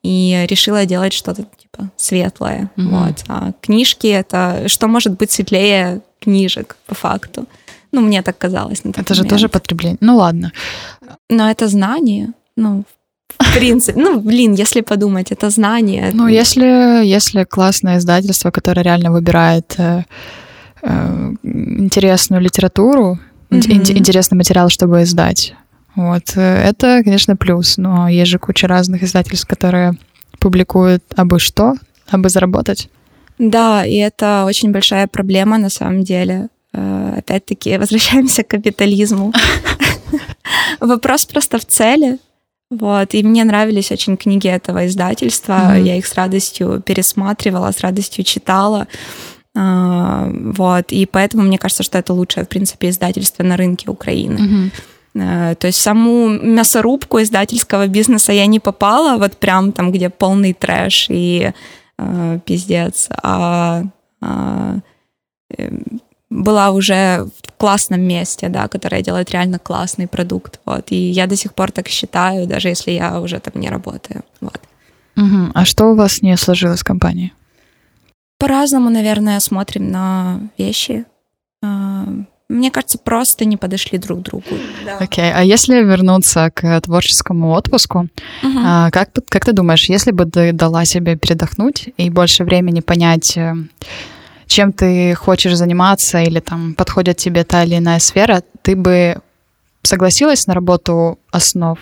и 0.04 0.46
решила 0.50 0.86
делать 0.86 1.14
что-то 1.14 1.44
типа 1.44 1.90
светлое. 1.96 2.70
Mm-hmm. 2.76 2.90
Вот. 2.90 3.24
А 3.28 3.52
книжки 3.62 4.08
это 4.08 4.68
что 4.68 4.88
может 4.88 5.18
быть 5.18 5.32
светлее 5.32 6.02
книжек 6.20 6.76
по 6.86 6.96
факту? 6.96 7.46
Ну, 7.92 8.02
мне 8.02 8.22
так 8.22 8.38
казалось. 8.38 8.84
На 8.84 8.90
это 8.90 9.14
же 9.14 9.24
тоже 9.24 9.48
потребление. 9.48 9.98
Ну 10.02 10.18
ладно. 10.18 10.52
Но 11.30 11.50
это 11.50 11.68
знание. 11.68 12.34
Ну, 12.56 12.84
в 13.40 13.54
принципе, 13.54 14.00
ну, 14.00 14.20
блин, 14.20 14.54
если 14.54 14.82
подумать, 14.82 15.32
это 15.32 15.50
знание. 15.50 16.12
Ну, 16.14 16.28
если, 16.28 17.06
если 17.06 17.44
классное 17.44 17.98
издательство, 17.98 18.52
которое 18.52 18.82
реально 18.82 19.12
выбирает 19.12 19.76
э, 19.78 20.04
э, 20.82 21.34
интересную 21.44 22.42
литературу, 22.42 23.20
mm-hmm. 23.50 23.98
интересный 23.98 24.38
материал, 24.38 24.70
чтобы 24.70 25.04
издать, 25.04 25.54
вот, 25.96 26.34
э, 26.36 26.70
это, 26.70 27.02
конечно, 27.04 27.36
плюс. 27.36 27.78
Но 27.78 28.08
есть 28.08 28.32
же 28.32 28.40
куча 28.40 28.68
разных 28.68 29.04
издательств, 29.04 29.48
которые 29.48 29.96
публикуют 30.40 31.04
абы 31.16 31.40
что, 31.40 31.76
абы 32.10 32.30
заработать. 32.30 32.90
Да, 33.40 33.86
и 33.86 33.96
это 33.96 34.46
очень 34.46 34.72
большая 34.72 35.08
проблема 35.08 35.58
на 35.58 35.70
самом 35.70 36.04
деле. 36.04 36.50
Э, 36.74 37.16
опять-таки, 37.18 37.78
возвращаемся 37.80 38.44
к 38.44 38.48
капитализму. 38.50 39.34
Вопрос 40.80 41.26
просто 41.26 41.58
в 41.58 41.66
цели. 41.66 42.20
Вот, 42.70 43.14
и 43.14 43.24
мне 43.24 43.46
нравились 43.46 43.92
очень 43.92 44.18
книги 44.18 44.48
этого 44.48 44.88
издательства. 44.88 45.54
Mm-hmm. 45.54 45.84
Я 45.84 45.96
их 45.98 46.06
с 46.06 46.16
радостью 46.16 46.82
пересматривала, 46.86 47.72
с 47.72 47.80
радостью 47.80 48.26
читала. 48.26 48.88
А, 49.56 50.30
вот, 50.30 50.92
и 50.92 51.06
поэтому 51.06 51.44
мне 51.44 51.58
кажется, 51.58 51.84
что 51.84 51.98
это 51.98 52.14
лучшее, 52.14 52.44
в 52.44 52.50
принципе, 52.50 52.90
издательство 52.90 53.44
на 53.44 53.56
рынке 53.56 53.90
Украины. 53.90 54.72
Mm-hmm. 55.14 55.56
То 55.56 55.68
есть 55.68 55.82
саму 55.82 56.30
мясорубку 56.30 57.20
издательского 57.22 57.88
бизнеса 57.88 58.34
я 58.34 58.46
не 58.46 58.60
попала, 58.60 59.18
вот 59.18 59.38
прям 59.38 59.72
там, 59.72 59.92
где 59.92 60.12
полный 60.12 60.54
трэш 60.54 61.08
и 61.10 61.54
э, 61.98 62.40
пиздец. 62.46 63.10
А, 63.24 63.84
а 64.22 64.76
эм, 65.58 66.02
была 66.30 66.72
уже 66.72 67.26
в 67.42 67.52
классном 67.58 68.02
месте, 68.02 68.50
да, 68.50 68.68
которое 68.68 69.02
делает 69.02 69.32
реально 69.32 69.60
классный 69.60 70.08
продукт, 70.08 70.60
вот, 70.66 70.92
и 70.92 70.96
я 70.96 71.28
до 71.28 71.36
сих 71.36 71.54
пор 71.54 71.72
так 71.72 71.88
считаю, 71.88 72.48
даже 72.48 72.70
если 72.70 72.92
я 72.92 73.20
уже 73.22 73.40
там 73.40 73.62
не 73.62 73.70
работаю, 73.70 74.24
вот. 74.42 74.60
Угу. 75.16 75.52
А 75.54 75.66
что 75.66 75.86
у 75.86 75.96
вас 75.96 76.22
не 76.22 76.38
сложилось 76.38 76.82
в 76.82 76.84
компании? 76.84 77.34
По-разному, 78.40 78.90
наверное, 78.90 79.40
смотрим 79.40 79.90
на 79.90 80.42
вещи. 80.60 81.06
А, 81.64 82.06
мне 82.50 82.70
кажется, 82.70 83.00
просто 83.00 83.46
не 83.46 83.58
подошли 83.58 83.98
друг 83.98 84.22
другу. 84.22 84.46
Окей, 85.00 85.26
okay. 85.26 85.32
а 85.36 85.44
если 85.44 85.84
вернуться 85.84 86.52
к 86.54 86.82
творческому 86.82 87.52
отпуску, 87.52 88.08
uh-huh. 88.44 88.92
как, 88.92 89.10
как 89.28 89.46
ты 89.46 89.54
думаешь, 89.54 89.90
если 89.90 90.12
бы 90.12 90.26
ты 90.26 90.54
дала 90.54 90.86
себе 90.86 91.16
передохнуть 91.16 91.90
и 91.98 92.10
больше 92.12 92.44
времени 92.44 92.82
понять 92.82 93.36
э, 93.38 93.56
чем 94.48 94.74
ты 94.74 95.14
хочешь 95.14 95.56
заниматься 95.56 96.22
или 96.22 96.40
там 96.40 96.74
подходит 96.74 97.18
тебе 97.18 97.44
та 97.44 97.64
или 97.64 97.78
иная 97.78 98.00
сфера, 98.00 98.44
ты 98.62 98.76
бы 98.76 99.22
согласилась 99.84 100.48
на 100.48 100.54
работу 100.54 101.20
основ? 101.32 101.80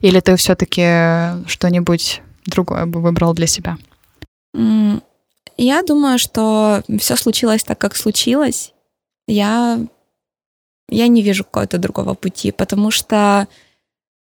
Или 0.00 0.20
ты 0.20 0.36
все-таки 0.36 1.48
что-нибудь 1.48 2.22
другое 2.44 2.86
бы 2.86 3.00
выбрал 3.00 3.34
для 3.34 3.46
себя? 3.46 3.78
Я 5.58 5.82
думаю, 5.82 6.18
что 6.18 6.82
все 6.98 7.16
случилось 7.16 7.64
так, 7.64 7.78
как 7.78 7.96
случилось. 7.96 8.72
Я, 9.26 9.80
я 10.88 11.08
не 11.08 11.22
вижу 11.22 11.44
какого-то 11.44 11.78
другого 11.78 12.14
пути, 12.14 12.52
потому 12.52 12.90
что 12.90 13.48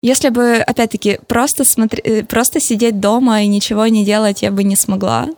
если 0.02 0.30
бы, 0.30 0.56
опять-таки, 0.56 1.20
просто, 1.28 1.64
смотри, 1.64 2.02
э, 2.02 2.24
просто 2.24 2.58
сидеть 2.58 2.98
дома 2.98 3.42
и 3.42 3.46
ничего 3.46 3.86
не 3.86 4.04
делать 4.04 4.42
я 4.42 4.50
бы 4.50 4.64
не 4.64 4.74
смогла. 4.74 5.28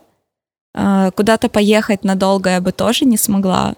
А, 0.77 1.11
куда-то 1.11 1.47
поехать 1.47 2.03
надолго 2.03 2.49
я 2.49 2.59
бы 2.59 2.73
тоже 2.73 3.05
не 3.05 3.17
смогла. 3.17 3.75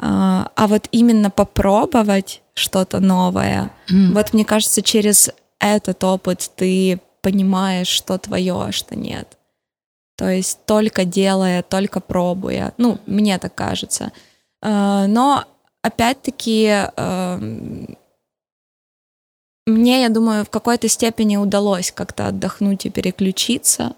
А, 0.00 0.50
а 0.56 0.66
вот 0.66 0.88
именно 0.90 1.30
попробовать 1.30 2.42
что-то 2.54 3.00
новое, 3.00 3.70
mm. 3.90 4.12
вот 4.14 4.32
мне 4.32 4.44
кажется, 4.44 4.82
через 4.82 5.30
этот 5.60 6.02
опыт 6.02 6.50
ты 6.56 7.00
понимаешь, 7.20 7.88
что 7.88 8.18
твое, 8.18 8.54
а 8.68 8.72
что 8.72 8.96
нет. 8.96 9.36
То 10.16 10.28
есть 10.28 10.64
только 10.64 11.04
делая, 11.04 11.62
только 11.62 12.00
пробуя. 12.00 12.72
Ну, 12.78 12.98
мне 13.06 13.38
так 13.38 13.54
кажется. 13.54 14.10
А, 14.62 15.06
но 15.06 15.44
опять-таки 15.82 16.88
мне, 19.66 20.02
я 20.02 20.08
думаю, 20.08 20.44
в 20.44 20.50
какой-то 20.50 20.88
степени 20.88 21.36
удалось 21.36 21.92
как-то 21.92 22.26
отдохнуть 22.26 22.86
и 22.86 22.90
переключиться. 22.90 23.94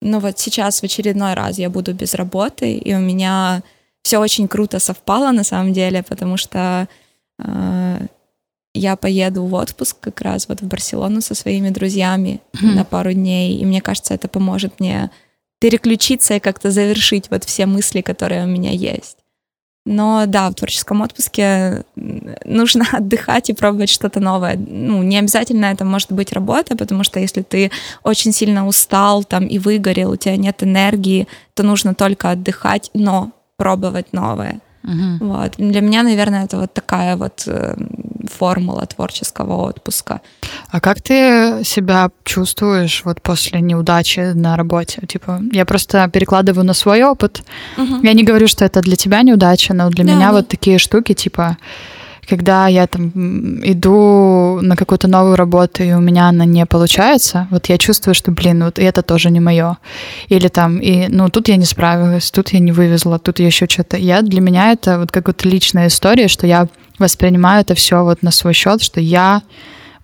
Но 0.00 0.20
вот 0.20 0.38
сейчас 0.38 0.80
в 0.80 0.84
очередной 0.84 1.34
раз 1.34 1.58
я 1.58 1.70
буду 1.70 1.92
без 1.92 2.14
работы, 2.14 2.72
и 2.74 2.94
у 2.94 3.00
меня 3.00 3.62
все 4.02 4.18
очень 4.18 4.48
круто 4.48 4.78
совпало 4.78 5.32
на 5.32 5.44
самом 5.44 5.72
деле, 5.72 6.02
потому 6.02 6.36
что 6.36 6.88
э, 7.38 8.06
я 8.74 8.96
поеду 8.96 9.44
в 9.44 9.54
отпуск 9.54 9.96
как 10.00 10.20
раз 10.20 10.48
вот 10.48 10.60
в 10.60 10.66
Барселону 10.66 11.20
со 11.20 11.34
своими 11.34 11.70
друзьями 11.70 12.40
mm-hmm. 12.52 12.74
на 12.74 12.84
пару 12.84 13.12
дней, 13.12 13.58
и 13.58 13.64
мне 13.64 13.80
кажется, 13.80 14.14
это 14.14 14.28
поможет 14.28 14.78
мне 14.80 15.10
переключиться 15.60 16.34
и 16.34 16.40
как-то 16.40 16.70
завершить 16.70 17.30
вот 17.30 17.44
все 17.44 17.66
мысли, 17.66 18.00
которые 18.00 18.44
у 18.44 18.48
меня 18.48 18.70
есть. 18.70 19.18
Но 19.90 20.24
да, 20.26 20.50
в 20.50 20.54
творческом 20.54 21.00
отпуске 21.00 21.82
нужно 22.44 22.84
отдыхать 22.92 23.48
и 23.48 23.54
пробовать 23.54 23.88
что-то 23.88 24.20
новое. 24.20 24.56
Ну, 24.58 25.02
не 25.02 25.18
обязательно 25.18 25.66
это 25.66 25.86
может 25.86 26.12
быть 26.12 26.30
работа, 26.34 26.76
потому 26.76 27.04
что 27.04 27.18
если 27.18 27.40
ты 27.40 27.70
очень 28.02 28.32
сильно 28.32 28.66
устал 28.66 29.24
там 29.24 29.46
и 29.46 29.58
выгорел, 29.58 30.10
у 30.10 30.16
тебя 30.16 30.36
нет 30.36 30.62
энергии, 30.62 31.26
то 31.54 31.62
нужно 31.62 31.94
только 31.94 32.30
отдыхать, 32.30 32.90
но 32.92 33.32
пробовать 33.56 34.12
новое. 34.12 34.60
Угу. 34.84 35.28
Вот. 35.28 35.52
Для 35.58 35.80
меня, 35.80 36.02
наверное, 36.02 36.44
это 36.44 36.56
вот 36.56 36.72
такая 36.72 37.16
вот 37.16 37.44
э, 37.46 37.76
формула 38.38 38.86
творческого 38.86 39.68
отпуска. 39.68 40.20
А 40.70 40.80
как 40.80 41.02
ты 41.02 41.62
себя 41.64 42.10
чувствуешь 42.24 43.02
вот 43.04 43.20
после 43.20 43.60
неудачи 43.60 44.32
на 44.34 44.56
работе? 44.56 45.02
Типа, 45.06 45.40
я 45.52 45.64
просто 45.64 46.08
перекладываю 46.08 46.64
на 46.64 46.74
свой 46.74 47.02
опыт. 47.02 47.42
Угу. 47.76 48.00
Я 48.02 48.12
не 48.12 48.24
говорю, 48.24 48.48
что 48.48 48.64
это 48.64 48.80
для 48.80 48.96
тебя 48.96 49.22
неудача, 49.22 49.74
но 49.74 49.90
для 49.90 50.04
да, 50.04 50.12
меня 50.12 50.26
да. 50.28 50.32
вот 50.32 50.48
такие 50.48 50.78
штуки, 50.78 51.14
типа, 51.14 51.56
когда 52.28 52.68
я 52.68 52.86
там 52.86 53.10
иду 53.64 54.60
на 54.62 54.76
какую-то 54.76 55.08
новую 55.08 55.36
работу, 55.36 55.82
и 55.82 55.92
у 55.92 56.00
меня 56.00 56.28
она 56.28 56.44
не 56.44 56.66
получается, 56.66 57.48
вот 57.50 57.66
я 57.66 57.78
чувствую, 57.78 58.14
что, 58.14 58.30
блин, 58.30 58.64
вот 58.64 58.78
это 58.78 59.02
тоже 59.02 59.30
не 59.30 59.40
мое. 59.40 59.78
Или 60.28 60.48
там, 60.48 60.78
и, 60.78 61.08
ну, 61.08 61.28
тут 61.30 61.48
я 61.48 61.56
не 61.56 61.64
справилась, 61.64 62.30
тут 62.30 62.50
я 62.50 62.58
не 62.58 62.72
вывезла, 62.72 63.18
тут 63.18 63.38
я 63.40 63.46
еще 63.46 63.66
что-то. 63.66 63.96
Я, 63.96 64.22
для 64.22 64.40
меня 64.40 64.72
это 64.72 64.98
вот 64.98 65.10
как 65.10 65.28
вот 65.28 65.44
личная 65.44 65.86
история, 65.86 66.28
что 66.28 66.46
я 66.46 66.68
воспринимаю 66.98 67.62
это 67.62 67.74
все 67.74 68.04
вот 68.04 68.22
на 68.22 68.30
свой 68.30 68.52
счет, 68.52 68.82
что 68.82 69.00
я 69.00 69.42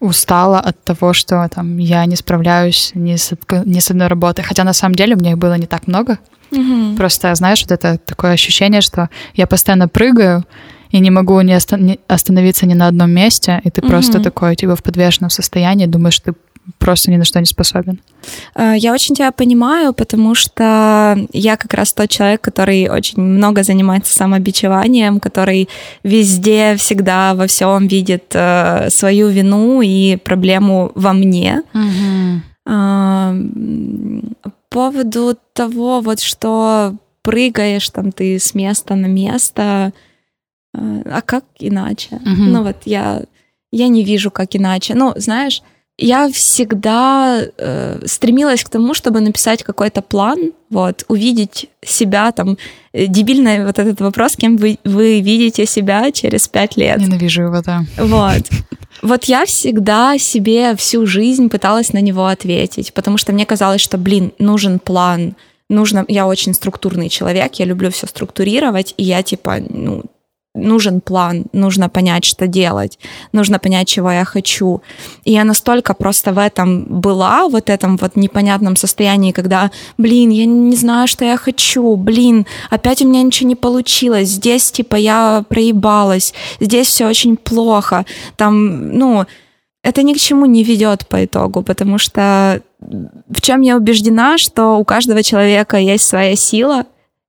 устала 0.01 0.61
от 0.61 0.83
того, 0.85 1.13
что 1.13 1.49
там 1.55 1.79
я 1.79 2.05
не 2.07 2.17
справляюсь 2.17 2.93
ни 2.95 3.17
с, 3.17 3.33
ни 3.65 3.81
с 3.81 3.91
одной 3.91 4.09
работой. 4.09 4.43
Хотя 4.43 4.65
на 4.65 4.73
самом 4.73 4.95
деле 4.95 5.15
у 5.15 5.19
меня 5.19 5.33
их 5.33 5.39
было 5.39 5.55
не 5.55 5.67
так 5.67 5.87
много. 5.87 6.19
Угу. 6.51 6.97
Просто, 6.97 7.35
знаешь, 7.35 7.63
вот 7.63 7.73
это 7.73 7.99
такое 7.99 8.33
ощущение, 8.33 8.81
что 8.81 9.09
я 9.35 9.47
постоянно 9.47 9.89
прыгаю, 9.89 10.45
и 10.95 11.01
не 11.01 11.11
могу 11.11 11.41
не 11.41 11.55
остановиться 12.09 12.67
ни 12.67 12.75
на 12.75 12.87
одном 12.87 13.11
месте, 13.11 13.61
и 13.65 13.71
ты 13.71 13.81
угу. 13.81 13.89
просто 13.89 14.21
такой, 14.21 14.55
типа, 14.55 14.77
в 14.77 14.83
подвешенном 14.83 15.29
состоянии, 15.29 15.87
думаешь, 15.87 16.21
ты 16.21 16.35
просто 16.79 17.11
ни 17.11 17.17
на 17.17 17.25
что 17.25 17.41
не 17.41 17.47
способен. 17.47 17.99
Э, 18.55 18.75
я 18.77 18.93
очень 18.93 19.17
тебя 19.17 19.33
понимаю, 19.33 19.93
потому 19.93 20.37
что 20.37 21.19
я 21.33 21.57
как 21.57 21.75
раз 21.75 21.93
тот 21.93 22.11
человек, 22.11 22.43
который 22.43 22.89
очень 22.89 23.21
много 23.21 23.65
занимается 23.65 24.15
самобичеванием, 24.15 25.19
который 25.19 25.69
везде, 26.05 26.77
всегда, 26.77 27.35
во 27.35 27.49
всем 27.49 27.89
видит 27.89 28.33
э, 28.33 28.89
свою 28.91 29.29
вину 29.31 29.83
и 29.83 30.15
проблему 30.17 30.93
во 30.95 31.13
мне. 31.13 31.63
Угу. 31.75 32.41
По 32.65 34.53
поводу 34.71 35.37
того, 35.55 36.01
вот 36.01 36.21
что 36.21 36.95
прыгаешь 37.23 37.91
там 37.91 38.13
ты 38.13 38.39
с 38.39 38.55
места 38.55 38.95
на 38.95 39.07
место, 39.07 39.93
а 40.75 41.21
как 41.23 41.45
иначе? 41.59 42.17
Угу. 42.17 42.43
Ну 42.43 42.63
вот 42.63 42.77
я 42.85 43.23
я 43.71 43.89
не 43.89 44.05
вижу, 44.05 44.31
как 44.31 44.55
иначе. 44.55 44.95
Ну, 44.95 45.13
знаешь, 45.17 45.63
я 45.99 46.29
всегда 46.29 47.41
э, 47.57 48.01
стремилась 48.07 48.65
к 48.65 48.69
тому, 48.69 48.95
чтобы 48.95 49.21
написать 49.21 49.63
какой-то 49.63 50.03
план, 50.03 50.53
вот, 50.71 51.05
увидеть 51.09 51.69
себя 51.85 52.33
там, 52.33 52.57
э, 52.93 53.07
дебильный 53.07 53.65
вот 53.65 53.79
этот 53.79 54.01
вопрос, 54.01 54.37
кем 54.37 54.57
вы, 54.57 54.79
вы 54.85 55.21
видите 55.21 55.67
себя 55.67 56.11
через 56.11 56.49
пять 56.49 56.77
лет. 56.77 56.99
Ненавижу 56.99 57.43
его, 57.43 57.63
да. 57.63 57.85
Вот. 57.99 58.43
Вот 59.03 59.25
я 59.25 59.45
всегда 59.45 60.17
себе 60.19 60.75
всю 60.77 61.05
жизнь 61.05 61.51
пыталась 61.51 61.93
на 61.93 62.01
него 62.01 62.27
ответить, 62.27 62.95
потому 62.95 63.19
что 63.19 63.33
мне 63.33 63.45
казалось, 63.45 63.81
что, 63.83 63.99
блин, 63.99 64.33
нужен 64.39 64.79
план, 64.79 65.35
нужно, 65.69 66.05
я 66.09 66.27
очень 66.27 66.55
структурный 66.55 67.11
человек, 67.11 67.57
я 67.57 67.67
люблю 67.67 67.91
все 67.91 68.07
структурировать, 68.07 68.95
и 68.97 69.03
я 69.03 69.23
типа, 69.23 69.57
ну, 69.69 70.05
нужен 70.55 71.01
план, 71.01 71.47
нужно 71.53 71.89
понять, 71.89 72.25
что 72.25 72.47
делать, 72.47 72.99
нужно 73.33 73.59
понять, 73.59 73.89
чего 73.89 74.11
я 74.11 74.25
хочу. 74.25 74.83
И 75.25 75.33
я 75.33 75.45
настолько 75.45 75.95
просто 75.95 76.33
в 76.33 76.39
этом 76.39 76.85
была, 76.85 77.49
вот 77.49 77.69
этом 77.69 77.97
вот 77.97 78.17
непонятном 78.17 78.77
состоянии, 78.77 79.33
когда, 79.33 79.71
блин, 79.99 80.31
я 80.31 80.47
не 80.47 80.77
знаю, 80.77 81.09
что 81.09 81.25
я 81.25 81.37
хочу, 81.37 81.97
блин, 81.97 82.47
опять 82.71 83.03
у 83.03 83.09
меня 83.09 83.23
ничего 83.23 83.49
не 83.49 83.57
получилось, 83.57 84.29
здесь 84.29 84.71
типа 84.71 84.97
я 84.97 85.45
проебалась, 85.49 86.35
здесь 86.61 86.87
все 86.87 87.09
очень 87.09 87.37
плохо, 87.37 88.07
там, 88.37 88.97
ну, 88.97 89.27
это 89.83 90.03
ни 90.03 90.15
к 90.15 90.19
чему 90.19 90.47
не 90.47 90.63
ведет 90.63 91.07
по 91.09 91.25
итогу, 91.25 91.63
потому 91.63 91.99
что 91.99 92.63
в 92.81 93.41
чем 93.41 93.61
я 93.61 93.77
убеждена, 93.77 94.39
что 94.39 94.79
у 94.79 94.85
каждого 94.85 95.23
человека 95.23 95.77
есть 95.79 96.05
своя 96.05 96.37
сила, 96.37 96.87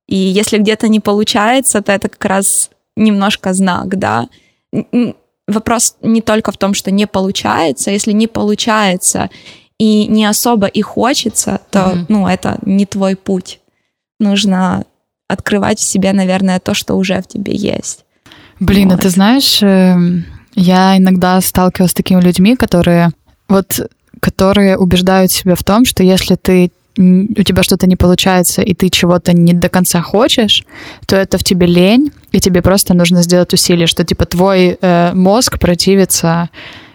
и 0.07 0.15
если 0.15 0.59
где-то 0.59 0.87
не 0.87 0.99
получается, 0.99 1.81
то 1.81 1.91
это 1.91 2.07
как 2.07 2.23
раз 2.25 2.69
немножко 2.95 3.53
знак, 3.53 3.97
да. 3.97 4.29
Вопрос 5.47 5.95
не 6.01 6.21
только 6.21 6.51
в 6.51 6.57
том, 6.57 6.73
что 6.73 6.91
не 6.91 7.07
получается. 7.07 7.91
Если 7.91 8.11
не 8.11 8.27
получается 8.27 9.29
и 9.77 10.07
не 10.07 10.25
особо 10.25 10.67
и 10.67 10.81
хочется, 10.81 11.61
то, 11.69 11.79
mm-hmm. 11.79 12.05
ну, 12.09 12.27
это 12.27 12.57
не 12.65 12.85
твой 12.85 13.15
путь. 13.15 13.59
Нужно 14.19 14.85
открывать 15.27 15.79
в 15.79 15.83
себе, 15.83 16.13
наверное, 16.13 16.59
то, 16.59 16.73
что 16.73 16.95
уже 16.95 17.21
в 17.21 17.27
тебе 17.27 17.53
есть. 17.55 18.05
Блин, 18.59 18.89
вот. 18.89 18.99
а 18.99 19.01
ты 19.01 19.09
знаешь, 19.09 19.61
эм, 19.61 20.25
я 20.55 20.97
иногда 20.97 21.39
сталкивалась 21.41 21.91
с 21.91 21.95
такими 21.95 22.21
людьми, 22.21 22.55
которые 22.55 23.11
вот 23.47 23.87
которые 24.21 24.77
убеждают 24.77 25.31
себя 25.31 25.55
в 25.55 25.63
том, 25.63 25.85
что 25.85 26.01
если 26.01 26.35
ты 26.35 26.71
у 26.97 27.43
тебя 27.43 27.63
что-то 27.63 27.87
не 27.87 27.95
получается, 27.95 28.61
и 28.61 28.73
ты 28.73 28.89
чего-то 28.89 29.33
не 29.33 29.53
до 29.53 29.69
конца 29.69 30.01
хочешь, 30.01 30.63
то 31.05 31.15
это 31.15 31.37
в 31.37 31.43
тебе 31.43 31.67
лень, 31.67 32.11
и 32.31 32.39
тебе 32.39 32.61
просто 32.61 32.93
нужно 32.93 33.21
сделать 33.21 33.53
усилие, 33.53 33.87
что 33.87 34.03
типа 34.03 34.25
твой 34.25 34.77
э, 34.79 35.11
мозг 35.13 35.59
противится 35.59 36.49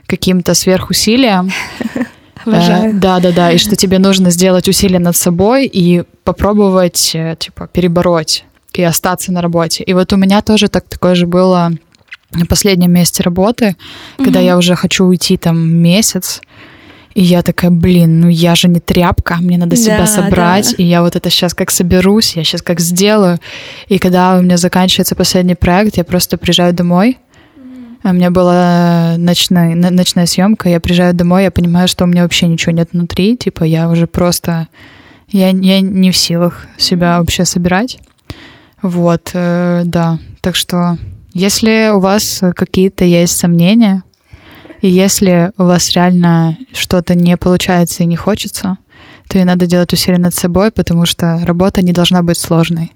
каким-то 0.07 0.55
сверхусилиям. 0.55 1.51
Э, 2.47 2.93
да, 2.95 3.21
да, 3.21 3.33
да, 3.33 3.53
и 3.53 3.59
что 3.59 3.77
тебе 3.77 3.99
нужно 3.99 4.31
сделать 4.31 4.67
усилие 4.67 4.99
над 4.99 5.15
собой 5.15 5.67
и 5.67 6.05
попробовать, 6.25 7.11
э, 7.13 7.37
типа, 7.39 7.69
перебороть 7.71 8.47
и 8.73 8.83
остаться 8.83 9.31
на 9.31 9.43
работе. 9.43 9.85
И 9.85 9.93
вот 9.93 10.11
у 10.15 10.17
меня 10.17 10.41
тоже 10.41 10.69
так 10.69 10.89
такое 10.89 11.15
же 11.15 11.27
было 11.27 11.71
на 12.33 12.47
последнем 12.47 12.93
месте 12.93 13.23
работы, 13.23 13.77
когда 14.17 14.41
я 14.41 14.57
уже 14.57 14.75
хочу 14.75 15.05
уйти 15.05 15.37
там 15.37 15.59
месяц, 15.59 16.41
и 17.15 17.23
я 17.23 17.43
такая, 17.43 17.71
блин, 17.71 18.21
ну 18.21 18.29
я 18.29 18.55
же 18.55 18.69
не 18.69 18.81
тряпка, 18.81 19.37
мне 19.41 19.59
надо 19.59 19.77
себя 19.77 19.99
да, 19.99 20.07
собрать, 20.07 20.75
да. 20.77 20.83
и 20.83 20.87
я 20.87 21.03
вот 21.03 21.17
это 21.17 21.29
сейчас 21.29 21.55
как 21.55 21.71
соберусь, 21.71 22.37
я 22.37 22.45
сейчас 22.45 22.63
как 22.63 22.81
сделаю. 22.81 23.39
И 23.89 23.99
когда 23.99 24.37
у 24.37 24.43
меня 24.43 24.57
заканчивается 24.57 25.17
последний 25.17 25.57
проект, 25.57 25.97
я 25.97 26.05
просто 26.05 26.39
приезжаю 26.39 26.73
домой, 26.73 27.19
у 28.03 28.13
меня 28.13 28.31
была 28.31 29.17
ночная, 29.19 29.75
ночная 29.75 30.27
съемка, 30.27 30.69
я 30.69 30.81
приезжаю 30.81 31.13
домой, 31.13 31.45
я 31.45 31.51
понимаю, 31.51 31.89
что 31.89 32.05
у 32.05 32.07
меня 32.07 32.23
вообще 32.23 32.47
ничего 32.47 32.73
нет 32.73 32.91
внутри, 32.93 33.37
типа 33.37 33.65
я 33.65 33.91
уже 33.91 34.07
просто, 34.07 34.69
я, 35.29 35.51
я 35.51 35.81
не 35.81 36.11
в 36.13 36.17
силах 36.17 36.67
себя 36.79 37.19
вообще 37.19 37.45
собирать. 37.45 37.99
Вот, 38.83 39.31
э, 39.35 39.83
да, 39.85 40.19
так 40.41 40.57
что 40.57 40.97
если 41.35 41.91
у 41.95 42.01
вас 42.01 42.41
какие-то 42.57 43.05
есть 43.05 43.37
сомнения, 43.37 44.03
и 44.81 44.89
если 44.89 45.53
у 45.59 45.65
вас 45.65 45.91
реально 45.91 46.57
что-то 46.73 47.15
не 47.15 47.37
получается 47.37 48.03
и 48.03 48.07
не 48.07 48.17
хочется, 48.17 48.79
то 49.29 49.39
и 49.39 49.45
надо 49.45 49.67
делать 49.67 49.93
усилия 49.93 50.19
над 50.19 50.35
собой, 50.35 50.71
потому 50.71 51.07
что 51.07 51.41
работа 51.45 51.83
не 51.83 51.93
должна 51.93 52.23
быть 52.23 52.39
сложной. 52.39 52.93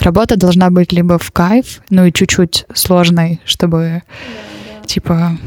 Работа 0.00 0.36
должна 0.36 0.70
быть 0.70 0.92
либо 0.92 1.18
в 1.18 1.30
кайф, 1.30 1.80
ну 1.90 2.04
и 2.04 2.12
чуть-чуть 2.12 2.66
сложной, 2.74 3.40
чтобы 3.44 4.02
да, 4.08 4.80
да. 4.80 4.86
типа 4.86 5.38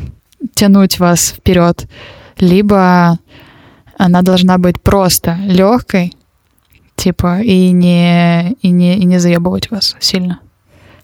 тянуть 0.55 0.99
вас 0.99 1.29
вперед, 1.29 1.87
либо 2.37 3.19
она 3.97 4.21
должна 4.21 4.57
быть 4.57 4.81
просто 4.81 5.37
легкой, 5.45 6.13
типа 6.95 7.41
и 7.41 7.71
не 7.71 8.53
и 8.61 8.69
не 8.69 8.97
и 8.97 9.05
не 9.05 9.19
заебывать 9.19 9.69
вас 9.69 9.95
сильно. 9.99 10.39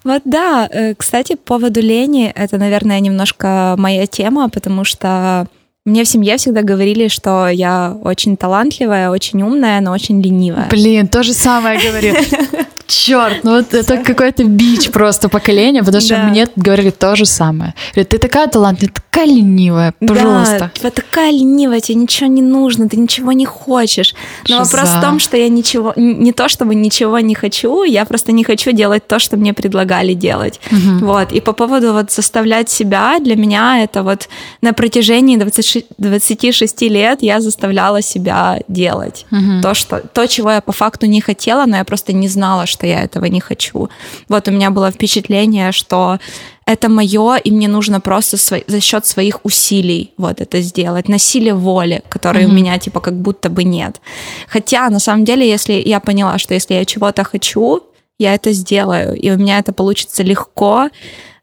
Вот 0.07 0.21
да, 0.23 0.69
э, 0.71 0.95
кстати, 0.95 1.33
по 1.33 1.55
поводу 1.55 1.81
лени, 1.81 2.31
это, 2.33 2.57
наверное, 2.57 3.01
немножко 3.01 3.75
моя 3.77 4.07
тема, 4.07 4.47
потому 4.47 4.85
что 4.85 5.47
мне 5.85 6.05
в 6.05 6.07
семье 6.07 6.37
всегда 6.37 6.61
говорили, 6.61 7.09
что 7.09 7.49
я 7.49 7.97
очень 8.01 8.37
талантливая, 8.37 9.09
очень 9.09 9.41
умная, 9.41 9.81
но 9.81 9.91
очень 9.91 10.21
ленивая. 10.21 10.69
Блин, 10.69 11.09
то 11.09 11.23
же 11.23 11.33
самое 11.33 11.77
говорю. 11.77 12.13
Черт, 12.87 13.43
ну 13.43 13.57
вот 13.57 13.73
это 13.73 13.97
какой-то 13.97 14.43
бич 14.45 14.89
просто 14.91 15.27
поколения, 15.29 15.83
потому 15.83 16.01
что 16.01 16.15
да. 16.15 16.23
мне 16.23 16.47
говорили 16.55 16.89
то 16.89 17.15
же 17.15 17.25
самое. 17.25 17.73
Говорят, 17.93 18.09
ты 18.09 18.17
такая 18.17 18.47
талантливая, 18.47 18.93
такая 18.93 19.25
ленивая, 19.25 19.93
пожалуйста. 19.99 20.71
Да, 20.81 20.89
ты 20.89 21.01
такая 21.01 21.31
ленивая, 21.31 21.79
тебе 21.79 21.95
ничего 21.95 22.29
не 22.29 22.41
нужно, 22.41 22.87
ты 22.87 22.97
ничего 22.97 23.31
не 23.31 23.45
хочешь. 23.45 24.13
Но 24.47 24.59
Шиза. 24.59 24.77
вопрос 24.77 24.89
в 24.89 25.01
том, 25.01 25.19
что 25.19 25.37
я 25.37 25.49
ничего, 25.49 25.93
не 25.95 26.31
то 26.31 26.47
чтобы 26.47 26.75
ничего 26.75 27.19
не 27.19 27.33
хочу, 27.33 27.83
я 27.83 28.05
просто 28.05 28.31
не 28.31 28.43
хочу 28.43 28.71
делать 28.71 29.07
то, 29.07 29.17
что 29.17 29.37
мне 29.37 29.53
предлагали 29.53 30.13
делать. 30.13 30.59
Угу. 30.71 31.05
Вот. 31.05 31.31
И 31.31 31.41
по 31.41 31.53
поводу 31.53 31.93
вот 31.93 32.11
заставлять 32.11 32.69
себя, 32.69 33.17
для 33.19 33.35
меня 33.35 33.83
это 33.83 34.03
вот 34.03 34.29
на 34.61 34.73
протяжении 34.73 35.35
26, 35.35 35.87
26 35.97 36.81
лет 36.83 37.23
я 37.23 37.41
заставляла 37.41 38.03
себя 38.03 38.59
делать 38.67 39.25
угу. 39.31 39.61
то, 39.63 39.73
что, 39.73 39.99
то, 39.99 40.27
чего 40.27 40.51
я 40.51 40.61
по 40.61 40.71
факту 40.71 41.07
не 41.07 41.21
хотела, 41.21 41.65
но 41.65 41.77
я 41.77 41.83
просто 41.83 42.13
не 42.13 42.27
знала, 42.27 42.67
что 42.67 42.76
что 42.77 42.87
я 42.87 43.01
этого 43.01 43.25
не 43.25 43.39
хочу. 43.39 43.89
Вот 44.29 44.47
у 44.47 44.51
меня 44.51 44.69
было 44.69 44.91
впечатление, 44.91 45.71
что 45.71 46.19
это 46.67 46.89
мое, 46.89 47.37
и 47.37 47.51
мне 47.51 47.67
нужно 47.67 47.99
просто 47.99 48.37
сво- 48.37 48.63
за 48.67 48.79
счет 48.81 49.05
своих 49.05 49.39
усилий 49.45 50.11
вот 50.17 50.41
это 50.41 50.61
сделать, 50.61 51.09
насилие 51.09 51.53
воли, 51.53 52.01
которой 52.09 52.43
mm-hmm. 52.43 52.49
у 52.49 52.53
меня 52.53 52.77
типа 52.77 52.99
как 52.99 53.13
будто 53.13 53.49
бы 53.49 53.63
нет. 53.63 54.01
Хотя 54.47 54.89
на 54.89 54.99
самом 54.99 55.25
деле, 55.25 55.49
если 55.49 55.73
я 55.73 55.99
поняла, 55.99 56.37
что 56.37 56.53
если 56.53 56.75
я 56.75 56.85
чего-то 56.85 57.23
хочу, 57.23 57.81
я 58.19 58.35
это 58.35 58.53
сделаю, 58.53 59.15
и 59.15 59.31
у 59.31 59.37
меня 59.37 59.57
это 59.59 59.73
получится 59.73 60.23
легко, 60.23 60.89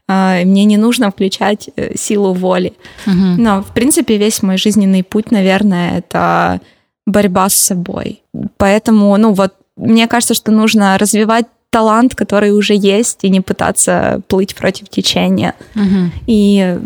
э, 0.09 0.44
мне 0.44 0.64
не 0.64 0.77
нужно 0.77 1.11
включать 1.11 1.70
э, 1.77 1.97
силу 1.97 2.33
воли. 2.33 2.73
Mm-hmm. 3.07 3.35
Но 3.38 3.62
в 3.62 3.73
принципе 3.75 4.18
весь 4.18 4.42
мой 4.42 4.59
жизненный 4.59 5.03
путь, 5.03 5.33
наверное, 5.33 5.99
это 5.99 6.61
борьба 7.07 7.49
с 7.49 7.55
собой. 7.55 8.23
Поэтому, 8.57 9.16
ну 9.16 9.33
вот 9.33 9.55
мне 9.77 10.07
кажется, 10.07 10.35
что 10.35 10.53
нужно 10.53 10.99
развивать 10.99 11.47
талант, 11.71 12.15
который 12.15 12.53
уже 12.53 12.75
есть, 12.75 13.25
и 13.25 13.29
не 13.29 13.41
пытаться 13.41 14.21
плыть 14.29 14.55
против 14.55 14.89
течения. 14.89 15.55
Угу. 15.75 16.11
И 16.29 16.79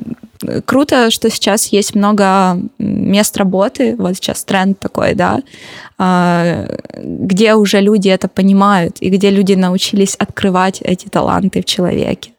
круто, 0.64 1.10
что 1.10 1.28
сейчас 1.30 1.66
есть 1.66 1.94
много 1.94 2.58
мест 2.78 3.36
работы, 3.36 3.96
вот 3.96 4.16
сейчас 4.16 4.44
тренд 4.44 4.78
такой, 4.78 5.14
да, 5.14 5.42
а, 5.98 6.66
где 6.96 7.54
уже 7.54 7.80
люди 7.80 8.08
это 8.08 8.28
понимают, 8.28 8.96
и 9.00 9.10
где 9.10 9.30
люди 9.30 9.52
научились 9.54 10.14
открывать 10.14 10.80
эти 10.80 11.06
таланты 11.08 11.60
в 11.60 11.64
человеке. 11.64 12.30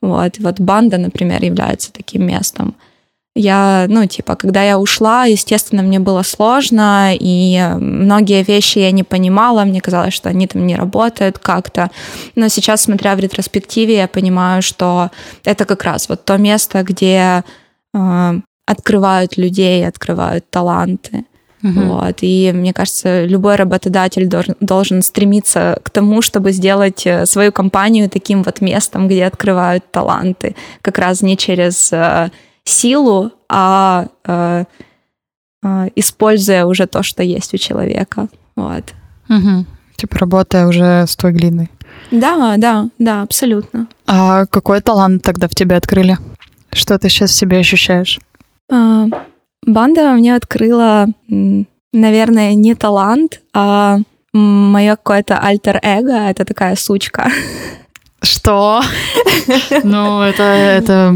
Вот, 0.00 0.38
вот 0.38 0.60
банда, 0.60 0.98
например, 0.98 1.44
является 1.44 1.92
таким 1.92 2.26
местом. 2.26 2.74
Я, 3.34 3.86
ну, 3.88 4.06
типа, 4.06 4.36
когда 4.36 4.62
я 4.62 4.78
ушла, 4.78 5.24
естественно, 5.24 5.82
мне 5.82 5.98
было 5.98 6.22
сложно, 6.22 7.12
и 7.14 7.58
многие 7.78 8.42
вещи 8.42 8.78
я 8.78 8.90
не 8.90 9.04
понимала, 9.04 9.64
мне 9.64 9.80
казалось, 9.80 10.12
что 10.12 10.28
они 10.28 10.46
там 10.46 10.66
не 10.66 10.76
работают 10.76 11.38
как-то. 11.38 11.90
Но 12.34 12.48
сейчас, 12.48 12.82
смотря 12.82 13.16
в 13.16 13.20
ретроспективе, 13.20 13.96
я 13.96 14.08
понимаю, 14.08 14.60
что 14.60 15.10
это 15.44 15.64
как 15.64 15.82
раз 15.84 16.10
вот 16.10 16.26
то 16.26 16.36
место, 16.36 16.82
где 16.82 17.42
э, 17.94 18.32
открывают 18.66 19.38
людей, 19.38 19.88
открывают 19.88 20.50
таланты. 20.50 21.24
Угу. 21.62 21.80
Вот. 21.80 22.16
И 22.20 22.50
мне 22.52 22.74
кажется, 22.74 23.24
любой 23.24 23.56
работодатель 23.56 24.26
должен, 24.26 24.56
должен 24.60 25.00
стремиться 25.00 25.78
к 25.82 25.88
тому, 25.90 26.20
чтобы 26.20 26.52
сделать 26.52 27.06
э, 27.06 27.24
свою 27.24 27.50
компанию 27.52 28.10
таким 28.10 28.42
вот 28.42 28.60
местом, 28.60 29.08
где 29.08 29.24
открывают 29.24 29.90
таланты. 29.90 30.54
Как 30.82 30.98
раз 30.98 31.22
не 31.22 31.36
через 31.36 31.92
э, 31.92 32.30
силу, 32.64 33.32
а 33.48 34.06
э, 34.24 34.64
э, 35.62 35.88
используя 35.96 36.64
уже 36.64 36.86
то, 36.86 37.02
что 37.02 37.22
есть 37.22 37.54
у 37.54 37.56
человека. 37.56 38.28
Вот. 38.56 38.84
Угу. 39.28 39.66
Типа 39.96 40.18
работая 40.18 40.66
уже 40.66 41.06
с 41.06 41.16
той 41.16 41.32
глиной. 41.32 41.70
Да, 42.10 42.56
да, 42.56 42.88
да, 42.98 43.22
абсолютно. 43.22 43.86
А 44.06 44.46
какой 44.46 44.80
талант 44.80 45.22
тогда 45.22 45.48
в 45.48 45.54
тебе 45.54 45.76
открыли? 45.76 46.18
Что 46.72 46.98
ты 46.98 47.08
сейчас 47.08 47.30
в 47.30 47.34
себе 47.34 47.58
ощущаешь? 47.58 48.18
А, 48.70 49.06
банда 49.64 50.12
мне 50.12 50.34
открыла, 50.34 51.06
наверное, 51.92 52.54
не 52.54 52.74
талант, 52.74 53.40
а 53.52 53.98
мое 54.32 54.96
какое-то 54.96 55.38
альтер-эго. 55.38 56.12
Это 56.12 56.44
такая 56.44 56.76
сучка. 56.76 57.30
Что? 58.22 58.80
Ну, 59.82 60.22
это, 60.22 60.42
это 60.42 61.14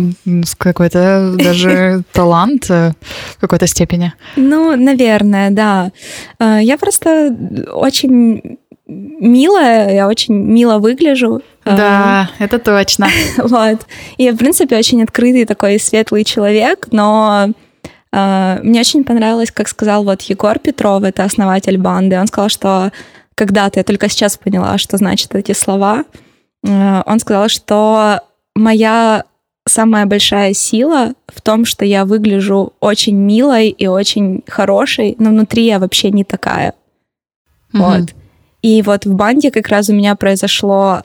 какой-то 0.59 1.35
даже 1.39 2.03
талант 2.13 2.67
э, 2.69 2.93
в 3.37 3.41
какой-то 3.41 3.67
степени. 3.69 4.13
Ну, 4.35 4.77
наверное, 4.77 5.51
да. 5.51 5.93
Э, 6.41 6.59
я 6.61 6.77
просто 6.77 7.35
очень 7.73 8.59
милая, 8.89 9.95
я 9.95 10.09
очень 10.09 10.35
мило 10.35 10.79
выгляжу. 10.79 11.43
Да, 11.65 12.29
э, 12.39 12.45
это 12.45 12.59
точно. 12.59 13.09
Вот. 13.39 13.87
И 14.17 14.25
я, 14.25 14.33
в 14.33 14.37
принципе, 14.37 14.77
очень 14.77 15.03
открытый 15.03 15.45
такой 15.45 15.79
светлый 15.79 16.25
человек, 16.25 16.89
но 16.91 17.51
мне 18.13 18.81
очень 18.81 19.05
понравилось, 19.05 19.51
как 19.51 19.69
сказал 19.69 20.03
вот 20.03 20.23
Егор 20.23 20.59
Петров, 20.59 21.03
это 21.03 21.25
основатель 21.25 21.77
банды, 21.77 22.19
он 22.19 22.27
сказал, 22.29 22.49
что 22.49 22.91
когда-то, 23.35 23.79
я 23.79 23.85
только 23.85 24.09
сейчас 24.09 24.39
поняла, 24.39 24.79
что 24.79 24.97
значат 24.97 25.35
эти 25.35 25.53
слова, 25.53 26.05
он 26.67 27.19
сказал, 27.21 27.49
что 27.49 28.21
моя 28.55 29.25
самая 29.69 30.07
большая 30.07 30.55
сила 30.55 31.13
в 31.27 31.41
том, 31.41 31.65
что 31.65 31.85
я 31.85 32.05
выгляжу 32.05 32.73
очень 32.81 33.17
милой 33.17 33.69
и 33.69 33.87
очень 33.87 34.43
хорошей, 34.47 35.17
но 35.19 35.31
внутри 35.31 35.65
я 35.65 35.79
вообще 35.79 36.11
не 36.11 36.25
такая. 36.25 36.75
Mm-hmm. 37.73 37.79
Вот. 37.79 38.15
И 38.63 38.83
вот 38.83 39.07
в 39.07 39.15
банде 39.15 39.51
как 39.51 39.69
раз 39.69 39.89
у 39.89 39.93
меня 39.93 40.15
произошло 40.15 41.03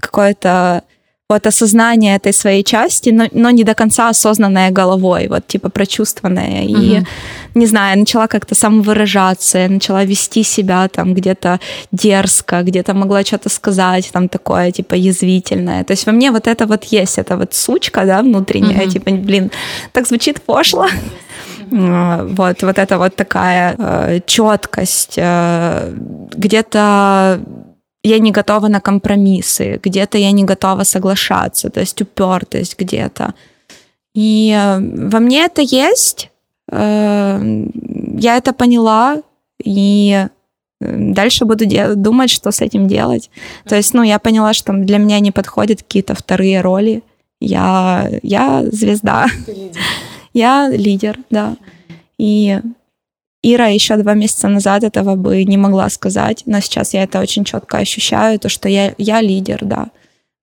какое-то 0.00 0.84
вот 1.30 1.46
осознание 1.46 2.16
этой 2.16 2.32
своей 2.32 2.64
части, 2.64 3.10
но, 3.10 3.28
но 3.32 3.50
не 3.50 3.64
до 3.64 3.74
конца 3.74 4.08
осознанное 4.08 4.70
головой, 4.70 5.28
вот 5.28 5.46
типа 5.46 5.70
прочувствованное. 5.70 6.64
Mm-hmm. 6.64 7.04
И, 7.54 7.58
не 7.58 7.66
знаю, 7.66 7.90
я 7.90 7.96
начала 7.96 8.26
как-то 8.26 8.54
самовыражаться, 8.54 9.58
я 9.58 9.68
начала 9.68 10.04
вести 10.04 10.42
себя 10.42 10.88
там 10.88 11.14
где-то 11.14 11.60
дерзко, 11.92 12.62
где-то 12.62 12.94
могла 12.94 13.24
что-то 13.24 13.48
сказать, 13.48 14.10
там 14.12 14.28
такое 14.28 14.72
типа 14.72 14.94
язвительное. 14.94 15.84
То 15.84 15.92
есть 15.92 16.06
во 16.06 16.12
мне 16.12 16.30
вот 16.30 16.46
это 16.46 16.66
вот 16.66 16.84
есть, 16.84 17.18
это 17.18 17.36
вот 17.36 17.54
сучка, 17.54 18.04
да, 18.04 18.22
внутренняя, 18.22 18.86
mm-hmm. 18.86 18.92
типа, 18.92 19.10
блин, 19.10 19.50
так 19.92 20.06
звучит 20.06 20.42
пошло. 20.42 20.86
Вот, 21.70 22.62
вот 22.62 22.78
это 22.78 22.98
вот 22.98 23.14
такая 23.14 23.76
э, 23.78 24.20
четкость, 24.26 25.14
э, 25.16 25.92
где-то 26.36 27.40
я 28.02 28.18
не 28.18 28.30
готова 28.30 28.68
на 28.68 28.80
компромиссы, 28.80 29.80
где-то 29.82 30.18
я 30.18 30.32
не 30.32 30.44
готова 30.44 30.84
соглашаться, 30.84 31.70
то 31.70 31.80
есть 31.80 32.00
упертость 32.02 32.78
где-то. 32.78 33.34
И 34.14 34.52
э, 34.56 34.80
во 35.08 35.20
мне 35.20 35.44
это 35.44 35.62
есть, 35.62 36.30
э, 36.70 37.66
я 38.18 38.36
это 38.36 38.52
поняла, 38.52 39.22
и 39.62 40.26
э, 40.80 41.12
дальше 41.12 41.44
буду 41.44 41.64
думать, 41.96 42.30
что 42.30 42.50
с 42.50 42.60
этим 42.60 42.88
делать. 42.88 43.30
То 43.68 43.76
есть, 43.76 43.94
ну, 43.94 44.02
я 44.02 44.18
поняла, 44.18 44.54
что 44.54 44.72
для 44.72 44.98
меня 44.98 45.20
не 45.20 45.30
подходят 45.30 45.82
какие-то 45.82 46.14
вторые 46.14 46.60
роли. 46.62 47.02
Я, 47.40 48.10
я 48.22 48.64
звезда. 48.72 49.26
Я 50.32 50.68
лидер, 50.68 51.18
да. 51.30 51.56
И 52.18 52.60
Ира 53.42 53.68
еще 53.68 53.96
два 53.96 54.14
месяца 54.14 54.48
назад 54.48 54.84
этого 54.84 55.16
бы 55.16 55.44
не 55.44 55.56
могла 55.56 55.88
сказать, 55.88 56.42
но 56.46 56.60
сейчас 56.60 56.92
я 56.94 57.04
это 57.04 57.20
очень 57.20 57.44
четко 57.44 57.78
ощущаю, 57.78 58.38
то, 58.38 58.48
что 58.50 58.68
я, 58.68 58.94
я 58.98 59.22
лидер, 59.22 59.60
да, 59.62 59.88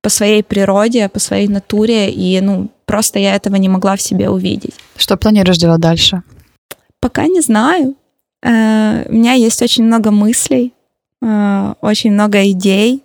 по 0.01 0.10
своей 0.10 0.41
природе, 0.41 1.07
по 1.10 1.19
своей 1.19 1.47
натуре, 1.47 2.10
и, 2.10 2.41
ну, 2.41 2.69
просто 2.86 3.19
я 3.19 3.36
этого 3.36 3.55
не 3.57 3.69
могла 3.69 3.95
в 3.95 4.01
себе 4.01 4.29
увидеть. 4.29 4.73
Что 4.95 5.15
планируешь 5.15 5.57
делать 5.57 5.81
дальше? 5.81 6.23
Пока 6.99 7.27
не 7.27 7.41
знаю. 7.41 7.95
Э, 8.41 9.05
у 9.07 9.13
меня 9.13 9.33
есть 9.33 9.62
очень 9.62 9.83
много 9.83 10.10
мыслей, 10.10 10.73
э, 11.21 11.73
очень 11.81 12.13
много 12.13 12.49
идей. 12.49 13.03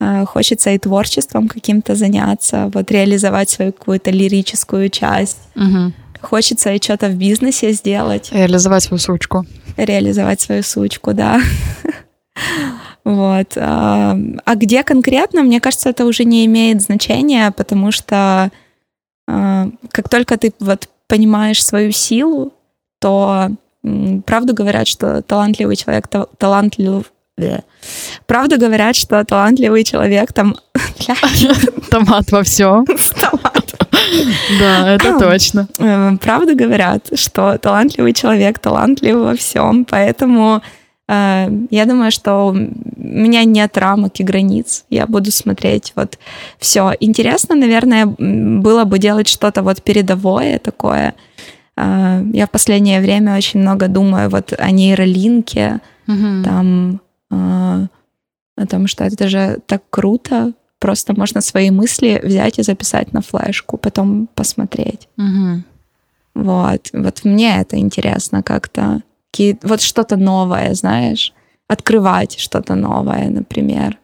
Э, 0.00 0.24
хочется 0.24 0.70
и 0.70 0.78
творчеством 0.78 1.48
каким-то 1.48 1.96
заняться, 1.96 2.70
вот 2.72 2.92
реализовать 2.92 3.50
свою 3.50 3.72
какую-то 3.72 4.12
лирическую 4.12 4.88
часть. 4.88 5.38
Угу 5.56 5.92
Хочется 6.20 6.72
и 6.72 6.82
что-то 6.82 7.08
в 7.08 7.14
бизнесе 7.14 7.72
сделать. 7.72 8.30
Реализовать 8.32 8.82
свою 8.82 8.98
сучку. 8.98 9.46
Реализовать 9.76 10.40
свою 10.40 10.62
сучку, 10.62 11.14
да. 11.14 11.40
Вот. 13.02 13.56
А, 13.56 14.16
а 14.44 14.54
где 14.56 14.82
конкретно, 14.84 15.42
мне 15.42 15.58
кажется, 15.60 15.88
это 15.88 16.04
уже 16.04 16.24
не 16.24 16.44
имеет 16.44 16.82
значения, 16.82 17.50
потому 17.50 17.90
что 17.92 18.50
а, 19.26 19.68
как 19.90 20.08
только 20.08 20.36
ты 20.36 20.52
вот 20.60 20.88
понимаешь 21.08 21.64
свою 21.64 21.92
силу, 21.92 22.52
то 23.00 23.50
правду 24.26 24.54
говорят, 24.54 24.86
что 24.86 25.22
талантливый 25.22 25.76
человек 25.76 26.08
талантлив, 26.38 27.10
Правда 28.26 28.58
говорят, 28.58 28.96
что 28.96 29.24
талантливый 29.24 29.84
человек 29.84 30.32
там... 30.32 30.56
Томат 31.90 32.30
во 32.30 32.42
всем. 32.42 32.84
Да, 34.58 34.94
это 34.94 35.18
точно. 35.18 35.68
Э, 35.78 36.16
правда 36.20 36.54
говорят, 36.54 37.10
что 37.14 37.58
талантливый 37.58 38.12
человек 38.12 38.58
талантлив 38.58 39.16
во 39.16 39.34
всем, 39.34 39.84
поэтому 39.84 40.62
э, 41.08 41.48
я 41.70 41.84
думаю, 41.86 42.10
что 42.10 42.48
у 42.48 42.54
меня 42.54 43.44
нет 43.44 43.78
рамок 43.78 44.20
и 44.20 44.24
границ. 44.24 44.84
Я 44.90 45.06
буду 45.06 45.30
смотреть 45.30 45.92
вот 45.96 46.18
все. 46.58 46.92
Интересно, 47.00 47.54
наверное, 47.54 48.06
было 48.06 48.84
бы 48.84 48.98
делать 48.98 49.28
что-то 49.28 49.62
вот 49.62 49.82
передовое 49.82 50.58
такое. 50.58 51.14
Э, 51.76 52.22
я 52.32 52.46
в 52.46 52.50
последнее 52.50 53.00
время 53.00 53.36
очень 53.36 53.60
много 53.60 53.88
думаю 53.88 54.30
вот 54.30 54.52
о 54.58 54.70
нейролинке, 54.70 55.80
угу. 56.06 56.44
там 56.44 57.00
а, 57.30 57.86
о 58.56 58.66
том, 58.66 58.86
что 58.86 59.04
это 59.04 59.28
же 59.28 59.58
так 59.66 59.82
круто, 59.90 60.52
просто 60.80 61.14
можно 61.16 61.40
свои 61.40 61.70
мысли 61.70 62.20
взять 62.24 62.58
и 62.58 62.62
записать 62.62 63.12
на 63.12 63.20
флешку, 63.20 63.76
потом 63.76 64.28
посмотреть. 64.34 65.08
Угу. 65.18 65.62
Вот, 66.34 66.90
вот 66.92 67.24
мне 67.24 67.60
это 67.60 67.76
интересно 67.76 68.42
как-то. 68.42 69.02
Вот 69.62 69.80
что-то 69.80 70.16
новое, 70.16 70.74
знаешь, 70.74 71.32
открывать 71.68 72.38
что-то 72.38 72.74
новое, 72.74 73.28
например. 73.28 73.98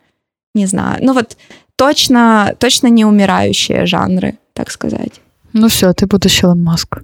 Не 0.54 0.66
знаю. 0.66 0.98
Ну 1.02 1.14
вот 1.14 1.36
точно, 1.76 2.54
точно 2.58 2.86
не 2.88 3.04
умирающие 3.04 3.86
жанры, 3.86 4.38
так 4.52 4.70
сказать. 4.70 5.20
Ну 5.52 5.68
все, 5.68 5.92
ты 5.92 6.06
будущий 6.06 6.42
Илон 6.42 6.62
Маск. 6.62 6.98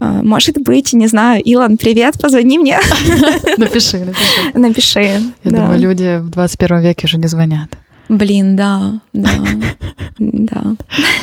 А, 0.00 0.22
может 0.22 0.58
быть, 0.58 0.92
не 0.92 1.06
знаю, 1.06 1.42
Илон, 1.42 1.76
привет, 1.76 2.20
позвони 2.20 2.58
мне. 2.58 2.78
Напиши, 3.56 3.98
напиши. 3.98 4.58
Напиши. 4.58 5.00
Я 5.00 5.20
да. 5.44 5.50
думаю, 5.50 5.80
люди 5.80 6.18
в 6.18 6.30
21 6.30 6.80
веке 6.80 7.06
уже 7.06 7.18
не 7.18 7.26
звонят. 7.26 7.76
Блин, 8.08 8.56
да, 8.56 9.00
да, 9.12 9.30
да. 10.18 10.76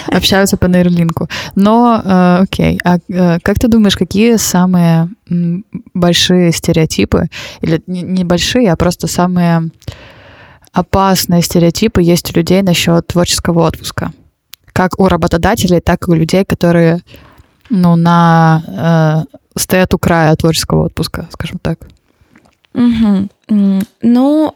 Общаются 0.08 0.58
по 0.58 0.68
нейролинку. 0.68 1.28
Но, 1.56 2.02
э, 2.04 2.38
окей, 2.44 2.80
а 2.84 2.98
э, 3.10 3.40
как 3.42 3.60
ты 3.60 3.68
думаешь, 3.68 3.98
какие 3.98 4.38
самые 4.38 5.10
большие 5.94 6.52
стереотипы, 6.52 7.28
или 7.62 7.82
не, 7.88 8.04
не 8.04 8.24
большие, 8.24 8.72
а 8.72 8.76
просто 8.76 9.08
самые 9.08 9.70
опасные 10.72 11.42
стереотипы 11.42 12.02
есть 12.02 12.32
у 12.32 12.38
людей 12.38 12.62
насчет 12.62 13.08
творческого 13.08 13.66
отпуска? 13.68 14.12
Как 14.74 15.00
у 15.00 15.08
работодателей, 15.08 15.80
так 15.80 16.08
и 16.08 16.12
у 16.12 16.14
людей, 16.14 16.46
которые 16.46 17.02
ну, 17.70 17.96
на 17.96 19.26
э, 19.26 19.38
стоят 19.58 19.94
у 19.94 19.98
края 19.98 20.36
творческого 20.36 20.86
отпуска, 20.86 21.28
скажем 21.32 21.60
так. 21.60 21.80
Угу. 22.74 23.30
Ну, 24.02 24.56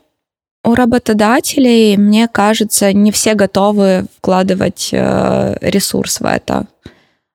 у 0.70 0.76
работодателей, 0.76 1.98
мне 1.98 2.28
кажется, 2.28 2.94
не 2.94 3.12
все 3.12 3.34
готовы 3.34 4.06
вкладывать 4.18 4.90
э, 4.92 5.58
ресурс 5.62 6.20
в 6.20 6.26
это. 6.26 6.68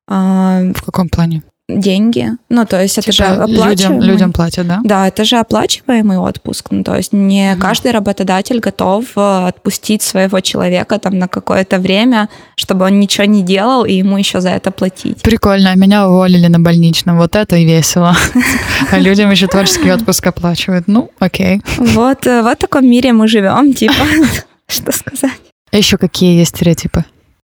А, 0.08 0.60
В 0.74 0.82
каком 0.84 1.08
плане? 1.08 1.42
Деньги. 1.68 2.28
Ну, 2.50 2.66
то 2.66 2.80
есть 2.82 2.98
это 2.98 3.10
же 3.10 3.24
Типа 3.24 3.46
людям, 3.46 3.62
оплачиваемый. 3.62 4.06
людям 4.06 4.32
платят, 4.32 4.66
да? 4.68 4.80
Да, 4.84 5.08
это 5.08 5.24
же 5.24 5.36
оплачиваемый 5.36 6.18
отпуск. 6.18 6.66
Ну, 6.70 6.84
то 6.84 6.94
есть 6.94 7.12
не 7.14 7.52
Мгм. 7.52 7.60
каждый 7.60 7.92
работодатель 7.92 8.60
готов 8.60 9.04
э, 9.16 9.46
отпустить 9.48 10.02
своего 10.02 10.40
человека 10.40 10.98
там 10.98 11.18
на 11.18 11.26
какое-то 11.26 11.78
время, 11.78 12.28
чтобы 12.56 12.84
он 12.84 13.00
ничего 13.00 13.24
не 13.24 13.42
делал, 13.42 13.84
и 13.86 13.94
ему 13.94 14.18
еще 14.18 14.40
за 14.42 14.50
это 14.50 14.70
платить. 14.70 15.22
Прикольно, 15.22 15.74
меня 15.74 16.06
уволили 16.08 16.48
на 16.48 16.58
больничном, 16.60 17.16
вот 17.16 17.34
это 17.34 17.56
и 17.56 17.64
весело. 17.64 18.14
А 18.90 18.98
людям 18.98 19.30
еще 19.30 19.46
творческий 19.46 19.90
отпуск 19.90 20.26
оплачивают. 20.26 20.86
Ну, 20.86 21.10
окей. 21.18 21.62
Вот, 21.78 22.26
э, 22.26 22.42
вот 22.42 22.58
в 22.58 22.60
таком 22.60 22.86
мире 22.86 23.12
мы 23.14 23.26
живем, 23.26 23.72
типа, 23.72 23.94
что 24.66 24.92
сказать. 24.92 25.32
А 25.72 25.76
еще 25.78 25.96
какие 25.96 26.38
есть 26.38 26.54
стереотипы? 26.56 27.04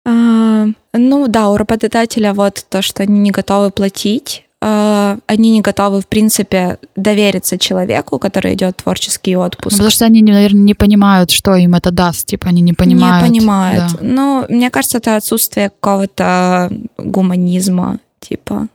А, 0.06 0.66
Ну 0.92 1.28
да, 1.28 1.50
у 1.50 1.56
работодателя 1.56 2.32
вот 2.32 2.64
то, 2.68 2.80
что 2.80 3.02
они 3.02 3.18
не 3.18 3.30
готовы 3.32 3.70
платить, 3.70 4.44
а, 4.62 5.18
они 5.26 5.50
не 5.50 5.60
готовы, 5.60 6.00
в 6.00 6.06
принципе, 6.06 6.78
довериться 6.94 7.58
человеку, 7.58 8.18
который 8.18 8.54
идет 8.54 8.80
в 8.80 8.82
творческий 8.82 9.36
отпуск. 9.36 9.76
Потому 9.76 9.90
что 9.90 10.06
они, 10.06 10.22
наверное, 10.22 10.62
не 10.62 10.74
понимают, 10.74 11.30
что 11.30 11.54
им 11.56 11.74
это 11.74 11.90
даст. 11.90 12.26
Типа 12.26 12.48
они 12.48 12.62
не 12.62 12.72
понимают. 12.72 13.22
Не 13.22 13.40
понимают. 13.40 13.92
Да. 13.92 13.98
Ну, 14.00 14.46
мне 14.48 14.70
кажется, 14.70 14.98
это 14.98 15.16
отсутствие 15.16 15.70
какого-то 15.70 16.70
гуманизма, 16.96 17.98
типа, 18.20 18.68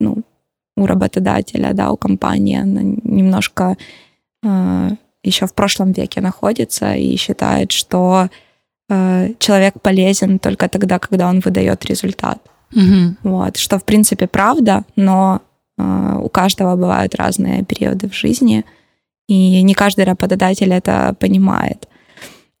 ну, 0.00 0.18
у 0.76 0.86
работодателя, 0.86 1.72
да, 1.72 1.90
у 1.90 1.96
компании. 1.96 2.60
Она 2.60 2.82
немножко 2.82 3.76
еще 5.22 5.46
в 5.46 5.54
прошлом 5.54 5.92
веке 5.92 6.20
находится 6.20 6.94
и 6.94 7.16
считает, 7.16 7.72
что 7.72 8.28
э, 8.28 8.28
человек 8.88 9.80
полезен 9.80 10.38
только 10.38 10.68
тогда, 10.68 10.98
когда 10.98 11.28
он 11.28 11.40
выдает 11.40 11.84
результат. 11.84 12.38
Мгм. 12.74 13.16
Вот, 13.22 13.56
что, 13.56 13.78
в 13.78 13.84
принципе, 13.84 14.26
правда, 14.26 14.84
но 14.96 15.40
э, 15.78 16.18
у 16.22 16.28
каждого 16.28 16.76
бывают 16.76 17.14
разные 17.14 17.64
периоды 17.64 18.08
в 18.08 18.14
жизни, 18.14 18.64
и 19.28 19.62
не 19.62 19.74
каждый 19.74 20.04
работодатель 20.04 20.72
это 20.72 21.14
понимает. 21.18 21.88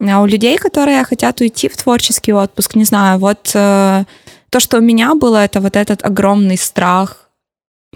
А 0.00 0.20
у 0.22 0.26
людей, 0.26 0.56
которые 0.56 1.04
хотят 1.04 1.40
уйти 1.40 1.68
в 1.68 1.76
творческий 1.76 2.32
отпуск, 2.32 2.76
не 2.76 2.84
знаю, 2.84 3.18
вот 3.18 3.50
э, 3.54 4.04
то, 4.50 4.60
что 4.60 4.78
у 4.78 4.80
меня 4.80 5.14
было, 5.14 5.44
это 5.44 5.60
вот 5.60 5.76
этот 5.76 6.04
огромный 6.04 6.56
страх 6.56 7.28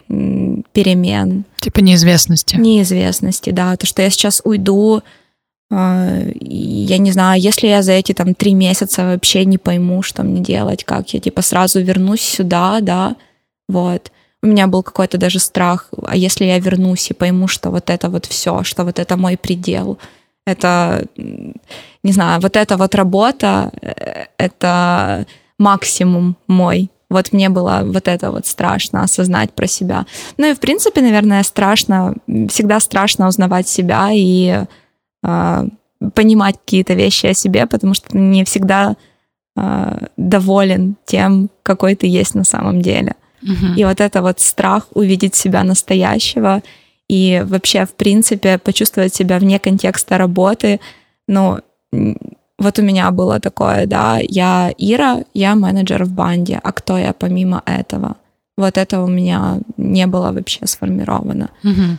перемен, 0.08 1.44
Типа 1.60 1.80
неизвестности. 1.80 2.56
неизвестности, 2.56 3.50
да, 3.50 3.76
то, 3.76 3.86
что 3.86 4.02
я 4.02 4.10
сейчас 4.10 4.40
уйду, 4.44 4.98
э, 4.98 5.02
я 5.70 6.98
не 6.98 7.12
знаю, 7.12 7.40
если 7.40 7.66
я 7.66 7.82
за 7.82 7.92
эти 7.92 8.12
там 8.14 8.34
три 8.34 8.54
месяца 8.54 9.04
вообще 9.04 9.44
не 9.44 9.58
пойму, 9.58 10.02
что 10.02 10.22
мне 10.22 10.40
делать, 10.40 10.84
как 10.84 11.12
я 11.12 11.20
типа 11.20 11.42
сразу 11.42 11.80
вернусь 11.80 12.22
сюда, 12.22 12.78
да, 12.80 13.16
вот. 13.68 14.10
У 14.42 14.46
меня 14.46 14.68
был 14.68 14.82
какой-то 14.82 15.18
даже 15.18 15.40
страх, 15.40 15.90
а 16.06 16.16
если 16.16 16.44
я 16.44 16.58
вернусь 16.58 17.10
и 17.10 17.14
пойму, 17.14 17.48
что 17.48 17.70
вот 17.70 17.90
это 17.90 18.08
вот 18.08 18.24
все, 18.24 18.62
что 18.62 18.84
вот 18.84 18.98
это 18.98 19.16
мой 19.16 19.36
предел, 19.36 19.98
это, 20.46 21.04
не 21.16 22.12
знаю, 22.12 22.40
вот 22.40 22.56
эта 22.56 22.76
вот 22.76 22.94
работа, 22.94 23.70
э, 23.82 24.26
это 24.38 25.26
максимум 25.58 26.36
мой. 26.46 26.88
Вот 27.10 27.32
мне 27.32 27.48
было 27.48 27.82
вот 27.84 28.06
это 28.06 28.30
вот 28.30 28.46
страшно 28.46 29.02
осознать 29.02 29.52
про 29.52 29.66
себя. 29.66 30.06
Ну 30.36 30.46
и 30.46 30.54
в 30.54 30.60
принципе, 30.60 31.00
наверное, 31.00 31.42
страшно, 31.42 32.14
всегда 32.48 32.80
страшно 32.80 33.28
узнавать 33.28 33.68
себя 33.68 34.10
и 34.12 34.64
понимать 36.14 36.56
какие-то 36.58 36.94
вещи 36.94 37.26
о 37.26 37.34
себе, 37.34 37.66
потому 37.66 37.94
что 37.94 38.10
ты 38.10 38.18
не 38.18 38.44
всегда 38.44 38.96
э, 39.56 40.06
доволен 40.16 40.96
тем, 41.04 41.50
какой 41.62 41.94
ты 41.96 42.06
есть 42.06 42.34
на 42.34 42.44
самом 42.44 42.82
деле. 42.82 43.14
Мгм. 43.42 43.74
И 43.76 43.84
вот 43.84 44.00
это 44.00 44.22
вот 44.22 44.40
страх 44.40 44.86
увидеть 44.94 45.34
себя 45.34 45.64
настоящего 45.64 46.62
и 47.08 47.42
вообще, 47.46 47.84
в 47.84 47.94
принципе, 47.94 48.58
почувствовать 48.58 49.14
себя 49.14 49.38
вне 49.38 49.58
контекста 49.58 50.18
работы. 50.18 50.80
Ну, 51.26 51.58
вот 52.58 52.78
у 52.78 52.82
меня 52.82 53.10
было 53.10 53.40
такое, 53.40 53.86
да, 53.86 54.18
я 54.28 54.72
Ира, 54.78 55.24
я 55.34 55.54
менеджер 55.54 56.04
в 56.04 56.12
банде, 56.12 56.60
а 56.62 56.72
кто 56.72 56.98
я 56.98 57.12
помимо 57.12 57.62
этого? 57.66 58.16
Вот 58.56 58.76
это 58.76 59.00
у 59.00 59.06
меня 59.06 59.60
не 59.76 60.06
было 60.06 60.32
вообще 60.32 60.66
сформировано. 60.66 61.50
Мгм. 61.62 61.98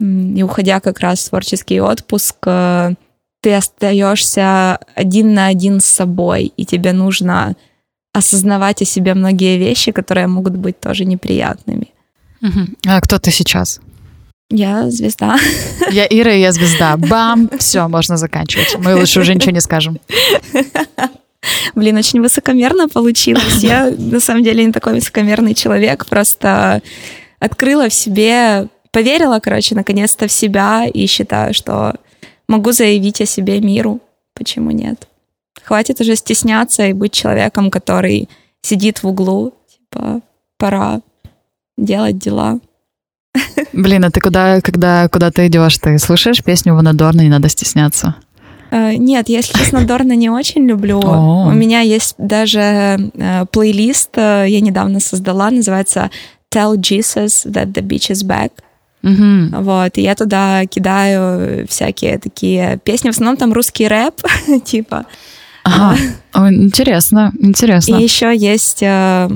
И 0.00 0.42
уходя 0.42 0.80
как 0.80 1.00
раз 1.00 1.20
в 1.20 1.28
творческий 1.28 1.80
отпуск, 1.80 2.36
э, 2.46 2.94
ты 3.40 3.54
остаешься 3.54 4.78
один 4.94 5.34
на 5.34 5.46
один 5.46 5.80
с 5.80 5.86
собой, 5.86 6.52
и 6.56 6.64
тебе 6.64 6.92
нужно 6.92 7.56
осознавать 8.12 8.82
о 8.82 8.84
себе 8.84 9.14
многие 9.14 9.58
вещи, 9.58 9.92
которые 9.92 10.26
могут 10.26 10.56
быть 10.56 10.80
тоже 10.80 11.04
неприятными. 11.04 11.88
А 12.86 13.00
кто 13.00 13.18
ты 13.18 13.30
сейчас? 13.30 13.80
Я 14.50 14.90
звезда. 14.90 15.36
Я 15.90 16.06
Ира, 16.06 16.32
и 16.32 16.40
я 16.40 16.52
звезда. 16.52 16.96
Бам! 16.96 17.50
Все, 17.58 17.86
можно 17.86 18.16
заканчивать. 18.16 18.76
Мы 18.78 18.94
лучше 18.94 19.20
уже 19.20 19.34
ничего 19.34 19.52
не 19.52 19.60
скажем. 19.60 19.98
Блин, 21.74 21.96
очень 21.96 22.20
высокомерно 22.20 22.88
получилось. 22.88 23.58
Я 23.62 23.92
на 23.96 24.20
самом 24.20 24.42
деле 24.42 24.64
не 24.64 24.72
такой 24.72 24.94
высокомерный 24.94 25.54
человек, 25.54 26.06
просто 26.06 26.82
открыла 27.38 27.88
в 27.88 27.94
себе, 27.94 28.68
поверила, 28.92 29.40
короче, 29.40 29.74
наконец-то 29.74 30.26
в 30.26 30.32
себя 30.32 30.86
и 30.86 31.06
считаю, 31.06 31.54
что 31.54 31.94
могу 32.48 32.72
заявить 32.72 33.20
о 33.20 33.26
себе 33.26 33.60
миру. 33.60 34.00
Почему 34.34 34.70
нет? 34.70 35.08
Хватит 35.62 36.00
уже 36.00 36.16
стесняться 36.16 36.86
и 36.86 36.92
быть 36.92 37.12
человеком, 37.12 37.70
который 37.70 38.28
сидит 38.62 39.02
в 39.02 39.08
углу. 39.08 39.52
Типа, 39.68 40.20
пора 40.58 41.00
делать 41.76 42.18
дела. 42.18 42.60
Блин, 43.72 44.04
а 44.04 44.10
ты 44.10 44.20
куда, 44.20 44.60
когда 44.60 45.08
куда 45.08 45.30
ты 45.30 45.46
идешь? 45.46 45.78
Ты 45.78 45.98
слушаешь 45.98 46.42
песню 46.42 46.74
Ванадорна, 46.74 47.20
не 47.20 47.28
надо 47.28 47.48
стесняться. 47.48 48.16
Э, 48.70 48.94
Нет, 48.94 49.28
я, 49.28 49.38
если 49.38 49.58
честно, 49.58 49.84
Дорна 49.84 50.12
не 50.12 50.30
очень 50.30 50.66
люблю. 50.66 51.00
О. 51.00 51.46
У 51.48 51.52
меня 51.52 51.80
есть 51.80 52.14
даже 52.18 52.60
э, 53.14 53.46
плейлист, 53.50 54.10
э, 54.16 54.46
я 54.48 54.60
недавно 54.60 55.00
создала, 55.00 55.50
называется 55.50 56.10
Tell 56.54 56.76
Jesus 56.76 57.46
that 57.46 57.72
the 57.72 57.82
beach 57.82 58.10
is 58.10 58.26
back. 58.26 58.50
Мгм. 59.08 59.62
Вот, 59.62 59.98
и 59.98 60.02
я 60.02 60.14
туда 60.14 60.66
кидаю 60.66 61.66
всякие 61.68 62.18
такие 62.18 62.78
песни, 62.84 63.08
в 63.08 63.12
основном 63.14 63.36
там 63.36 63.52
русский 63.52 63.88
рэп, 63.88 64.14
типа. 64.64 65.06
Ага. 65.64 65.96
Ой, 66.34 66.54
Интересно, 66.54 67.32
интересно. 67.40 67.96
И 67.96 68.02
еще 68.02 68.34
есть 68.34 68.82
э, 68.82 69.28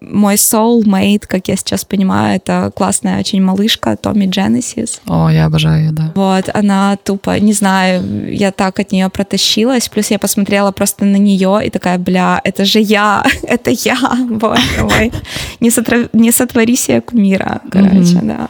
мой 0.00 0.34
soulmate, 0.34 1.22
как 1.26 1.48
я 1.48 1.56
сейчас 1.56 1.84
понимаю, 1.84 2.36
это 2.36 2.72
классная 2.74 3.20
очень 3.20 3.42
малышка 3.42 3.96
Томми 3.96 4.26
Genesis. 4.26 5.00
О, 5.06 5.28
я 5.30 5.46
обожаю 5.46 5.84
ее, 5.84 5.92
да. 5.92 6.12
Вот, 6.14 6.50
она 6.52 6.96
тупо, 6.96 7.38
не 7.38 7.52
знаю, 7.52 8.32
я 8.34 8.50
так 8.50 8.80
от 8.80 8.92
нее 8.92 9.08
протащилась, 9.08 9.88
плюс 9.88 10.10
я 10.10 10.18
посмотрела 10.18 10.72
просто 10.72 11.04
на 11.04 11.16
нее 11.16 11.60
и 11.64 11.70
такая, 11.70 11.98
бля, 11.98 12.40
это 12.44 12.64
же 12.64 12.80
я, 12.80 13.24
это 13.42 13.70
я, 13.70 13.98
боже 14.30 14.82
мой. 14.82 15.12
Не, 15.60 16.32
сотвори 16.32 16.76
себе 16.76 17.00
кумира, 17.00 17.60
короче, 17.70 18.20
да. 18.22 18.48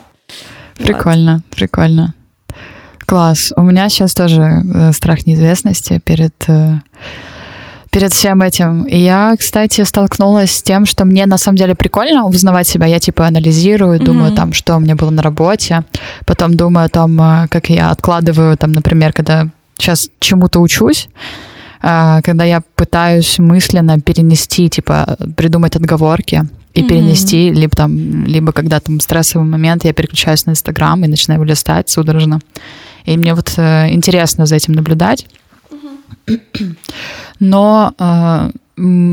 Прикольно, 0.79 1.43
прикольно. 1.51 2.15
Класс. 3.07 3.53
У 3.57 3.63
меня 3.63 3.89
сейчас 3.89 4.15
тоже 4.15 4.43
э, 4.43 4.93
страх 4.93 5.27
неизвестности 5.27 5.99
перед, 6.05 6.35
э, 6.47 6.81
перед 7.91 8.13
всем 8.13 8.43
этим. 8.43 8.85
И 8.85 8.99
я, 8.99 9.35
кстати, 9.39 9.83
столкнулась 9.85 10.51
с 10.51 10.63
тем, 10.63 10.85
что 10.85 11.05
мне 11.07 11.25
на 11.27 11.39
самом 11.39 11.57
деле 11.57 11.75
прикольно 11.75 12.27
узнавать 12.27 12.69
себя. 12.69 12.87
Я 12.87 12.99
типа 13.01 13.27
анализирую, 13.27 13.99
думаю 13.99 14.29
Мгм. 14.29 14.37
там, 14.37 14.53
что 14.53 14.77
у 14.77 14.81
меня 14.81 14.95
было 14.95 15.11
на 15.11 15.23
работе. 15.23 15.85
Потом 16.27 16.55
думаю 16.55 16.87
о 16.87 16.91
том, 16.91 17.19
э, 17.21 17.47
как 17.49 17.71
я 17.71 17.91
откладываю, 17.91 18.57
там, 18.59 18.73
например, 18.73 19.13
когда 19.15 19.49
сейчас 19.79 20.11
чему-то 20.21 20.61
учусь, 20.61 21.09
когда 21.81 22.43
я 22.43 22.63
пытаюсь 22.75 23.39
мысленно 23.39 24.01
перенести, 24.01 24.69
типа, 24.69 25.17
придумать 25.37 25.77
отговорки 25.77 26.49
и 26.79 26.83
Мгм. 26.83 26.89
перенести, 26.89 27.51
либо 27.53 27.75
там, 27.77 28.25
либо 28.27 28.53
когда 28.53 28.79
там 28.81 29.01
стрессовый 29.01 29.47
момент, 29.49 29.85
я 29.85 29.93
переключаюсь 29.93 30.47
на 30.47 30.53
Инстаграм 30.53 31.05
и 31.05 31.09
начинаю 31.09 31.39
его 31.41 31.45
листать 31.51 31.89
судорожно. 31.91 32.41
И 33.05 33.17
мне 33.17 33.35
вот 33.35 33.53
э, 33.57 33.91
интересно 33.93 34.47
за 34.47 34.57
этим 34.57 34.75
наблюдать. 34.75 35.27
Но 37.41 37.93
э, 37.99 38.51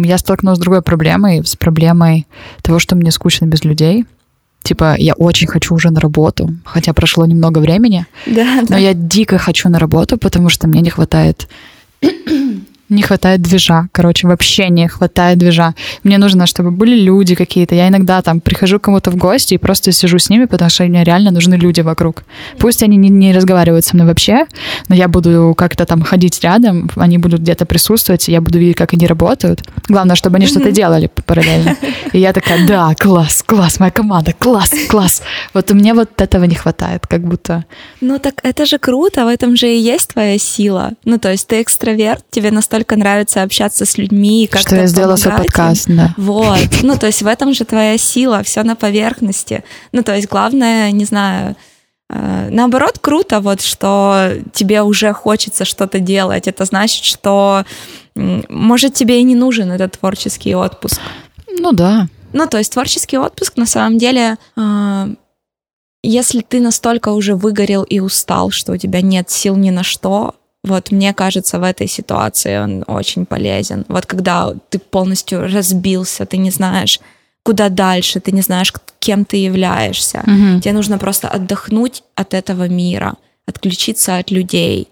я 0.08 0.18
столкнулась 0.18 0.58
с 0.58 0.62
другой 0.62 0.82
проблемой, 0.82 1.44
с 1.46 1.56
проблемой 1.56 2.26
того, 2.62 2.80
что 2.80 2.96
мне 2.96 3.12
скучно 3.12 3.46
без 3.46 3.64
людей. 3.64 4.06
Типа, 4.64 4.96
я 4.98 5.14
очень 5.14 5.48
хочу 5.48 5.76
уже 5.76 5.92
на 5.92 6.00
работу, 6.00 6.50
хотя 6.66 6.94
прошло 6.94 7.26
немного 7.26 7.60
времени, 7.60 8.06
Да, 8.26 8.62
но 8.62 8.68
да. 8.70 8.78
я 8.78 8.94
дико 8.94 9.38
хочу 9.38 9.70
на 9.70 9.78
работу, 9.80 10.18
потому 10.18 10.50
что 10.50 10.68
мне 10.68 10.82
не 10.82 10.90
хватает 10.90 11.48
не 12.90 13.02
хватает 13.02 13.42
движа. 13.42 13.88
Короче, 13.92 14.28
вообще 14.28 14.70
не 14.70 14.88
хватает 14.88 15.38
движа. 15.38 15.74
Мне 16.04 16.18
нужно, 16.18 16.46
чтобы 16.46 16.72
были 16.72 16.96
люди 17.00 17.36
какие-то. 17.36 17.76
Я 17.76 17.88
иногда 17.88 18.22
там 18.22 18.40
прихожу 18.40 18.80
к 18.80 18.84
кому-то 18.84 19.12
в 19.12 19.16
гости 19.16 19.56
и 19.56 19.58
просто 19.58 19.92
сижу 19.92 20.20
с 20.20 20.30
ними, 20.30 20.46
потому 20.46 20.70
что 20.70 20.84
мне 20.84 21.04
реально 21.04 21.32
нужны 21.32 21.56
люди 21.56 21.82
вокруг. 21.82 22.24
Пусть 22.60 22.84
они 22.84 22.98
не, 22.98 23.10
не 23.10 23.34
разговаривают 23.34 23.86
со 23.86 23.96
мной 23.96 24.08
вообще, 24.08 24.46
но 24.88 24.96
я 24.96 25.08
буду 25.08 25.56
как-то 25.58 25.86
там 25.86 26.02
ходить 26.04 26.42
рядом, 26.42 26.90
они 26.96 27.18
будут 27.18 27.42
где-то 27.42 27.66
присутствовать, 27.66 28.28
я 28.28 28.42
буду 28.42 28.60
видеть, 28.60 28.78
как 28.78 28.94
они 28.94 29.08
работают. 29.08 29.64
Главное, 29.88 30.16
чтобы 30.16 30.38
они 30.38 30.48
что-то 30.48 30.72
делали 30.72 31.10
параллельно. 31.26 31.76
И 32.14 32.20
я 32.20 32.34
такая, 32.34 32.68
да, 32.68 32.94
класс, 32.98 33.44
класс, 33.46 33.80
моя 33.80 33.92
команда, 33.92 34.34
класс, 34.38 34.72
класс. 34.90 35.24
Вот 35.54 35.72
у 35.72 35.74
меня 35.74 35.94
вот 35.94 36.22
этого 36.22 36.44
не 36.44 36.56
хватает, 36.56 37.08
как 37.08 37.22
будто. 37.22 37.66
Ну 38.02 38.20
так 38.20 38.36
это 38.44 38.66
же 38.66 38.78
круто, 38.78 39.26
в 39.26 39.28
этом 39.28 39.56
же 39.56 39.68
и 39.68 39.78
есть 39.78 40.14
твоя 40.14 40.38
сила. 40.38 40.92
Ну 41.04 41.18
то 41.18 41.32
есть 41.32 41.48
ты 41.48 41.62
экстраверт, 41.62 42.24
тебе 42.30 42.52
настолько 42.52 42.75
настолько 42.76 42.98
нравится 42.98 43.44
общаться 43.44 43.86
с 43.86 43.98
людьми, 43.98 44.50
как 44.52 44.62
Что 44.62 44.76
я 44.76 44.88
сделала 44.88 45.16
свой 45.16 45.38
подкаст, 45.38 45.86
да. 45.88 46.14
Вот. 46.18 46.60
Ну, 46.84 46.98
то 46.98 47.08
есть 47.08 47.22
в 47.22 47.28
этом 47.28 47.54
же 47.54 47.64
твоя 47.64 47.98
сила, 47.98 48.44
все 48.44 48.64
на 48.64 48.76
поверхности. 48.76 49.64
Ну, 49.92 50.04
то 50.04 50.14
есть 50.16 50.28
главное, 50.28 50.92
не 50.92 51.06
знаю, 51.06 51.56
э, 52.10 52.50
Наоборот, 52.52 53.00
круто, 53.00 53.40
вот, 53.40 53.62
что 53.62 54.32
тебе 54.54 54.82
уже 54.82 55.14
хочется 55.14 55.66
что-то 55.66 56.00
делать. 56.00 56.48
Это 56.48 56.66
значит, 56.66 57.06
что, 57.06 57.64
может, 58.16 58.94
тебе 58.94 59.20
и 59.20 59.24
не 59.24 59.36
нужен 59.36 59.72
этот 59.72 59.98
творческий 60.00 60.54
отпуск. 60.54 61.00
Ну 61.48 61.72
да. 61.72 62.08
Ну, 62.34 62.48
то 62.48 62.58
есть 62.58 62.74
творческий 62.74 63.18
отпуск, 63.18 63.58
на 63.58 63.66
самом 63.66 63.98
деле, 63.98 64.36
э, 64.58 65.08
если 66.04 66.42
ты 66.42 66.60
настолько 66.60 67.10
уже 67.10 67.36
выгорел 67.36 67.84
и 67.84 68.00
устал, 68.00 68.52
что 68.52 68.74
у 68.74 68.78
тебя 68.78 69.02
нет 69.02 69.30
сил 69.30 69.56
ни 69.56 69.72
на 69.72 69.84
что, 69.84 70.36
вот 70.66 70.92
мне 70.92 71.14
кажется, 71.14 71.60
в 71.60 71.64
этой 71.64 71.88
ситуации 71.88 72.58
он 72.58 72.84
очень 72.88 73.26
полезен. 73.26 73.86
Вот 73.88 74.06
когда 74.06 74.54
ты 74.70 74.80
полностью 74.80 75.42
разбился, 75.42 76.26
ты 76.26 76.38
не 76.38 76.52
знаешь, 76.52 77.00
куда 77.44 77.70
дальше, 77.70 78.20
ты 78.20 78.32
не 78.32 78.42
знаешь, 78.42 78.74
кем 79.00 79.24
ты 79.24 79.38
являешься. 79.38 80.20
Угу. 80.20 80.62
Тебе 80.62 80.74
нужно 80.74 80.98
просто 80.98 81.28
отдохнуть 81.28 82.04
от 82.16 82.34
этого 82.34 82.68
мира, 82.68 83.14
отключиться 83.48 84.18
от 84.18 84.32
людей. 84.32 84.88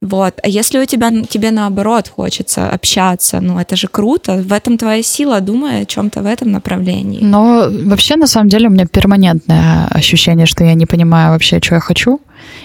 Вот. 0.00 0.34
А 0.44 0.48
если 0.48 0.78
у 0.78 0.84
тебя 0.84 1.10
тебе 1.28 1.50
наоборот 1.50 2.08
хочется 2.08 2.70
общаться, 2.70 3.40
ну 3.40 3.58
это 3.58 3.74
же 3.74 3.88
круто. 3.88 4.34
В 4.34 4.52
этом 4.52 4.78
твоя 4.78 5.02
сила, 5.02 5.40
думай 5.40 5.82
о 5.82 5.84
чем-то 5.84 6.22
в 6.22 6.26
этом 6.26 6.52
направлении. 6.52 7.18
Но 7.20 7.66
вообще, 7.68 8.16
на 8.16 8.28
самом 8.28 8.48
деле, 8.48 8.68
у 8.68 8.70
меня 8.70 8.86
перманентное 8.86 9.88
ощущение, 9.90 10.46
что 10.46 10.64
я 10.64 10.74
не 10.74 10.86
понимаю 10.86 11.32
вообще, 11.32 11.60
что 11.60 11.74
я 11.74 11.80
хочу. 11.80 12.20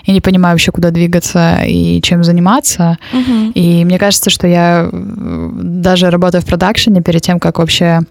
И 0.06 0.12
не 0.12 0.22
понимаю 0.22 0.54
вообще, 0.54 0.72
куда 0.72 0.92
двигаться 0.92 1.64
и 1.66 2.02
чем 2.02 2.24
заниматься. 2.24 2.98
Угу. 3.14 3.52
И 3.56 3.86
мне 3.86 3.98
кажется, 3.98 4.30
что 4.30 4.48
я 4.48 4.90
даже 4.92 6.10
работая 6.10 6.42
в 6.42 6.46
продакшене, 6.46 7.02
перед 7.02 7.22
тем, 7.22 7.40
как 7.40 7.60
вообще 7.60 8.02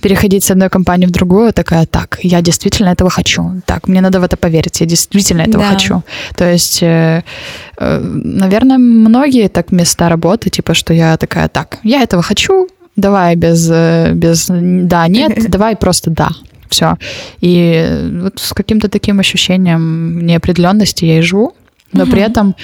переходить 0.00 0.44
с 0.44 0.50
одной 0.50 0.68
компании 0.68 1.06
в 1.06 1.10
другую, 1.10 1.52
такая, 1.52 1.86
так, 1.86 2.18
я 2.22 2.40
действительно 2.40 2.90
этого 2.90 3.10
хочу. 3.10 3.62
Так, 3.66 3.88
мне 3.88 4.00
надо 4.00 4.20
в 4.20 4.24
это 4.24 4.36
поверить, 4.36 4.80
я 4.80 4.86
действительно 4.86 5.42
этого 5.42 5.64
да. 5.64 5.70
хочу. 5.70 6.02
То 6.36 6.50
есть, 6.50 6.82
э, 6.82 7.22
э, 7.78 8.00
наверное, 8.00 8.78
многие 8.78 9.48
так 9.48 9.72
места 9.72 10.08
работы, 10.08 10.50
типа, 10.50 10.74
что 10.74 10.94
я 10.94 11.16
такая, 11.16 11.48
так, 11.48 11.78
я 11.82 12.02
этого 12.02 12.22
хочу, 12.22 12.68
давай 12.96 13.36
без, 13.36 13.68
э, 13.70 14.12
без 14.14 14.46
да, 14.48 15.08
нет, 15.08 15.38
давай 15.50 15.76
просто 15.76 16.10
да. 16.10 16.28
Все. 16.68 16.96
И 17.40 18.10
вот 18.20 18.38
с 18.38 18.52
каким-то 18.52 18.88
таким 18.88 19.20
ощущением 19.20 20.24
неопределенности 20.26 21.04
я 21.04 21.18
и 21.18 21.22
живу, 21.22 21.54
но 21.92 22.04
угу. 22.04 22.12
при 22.12 22.22
этом 22.22 22.54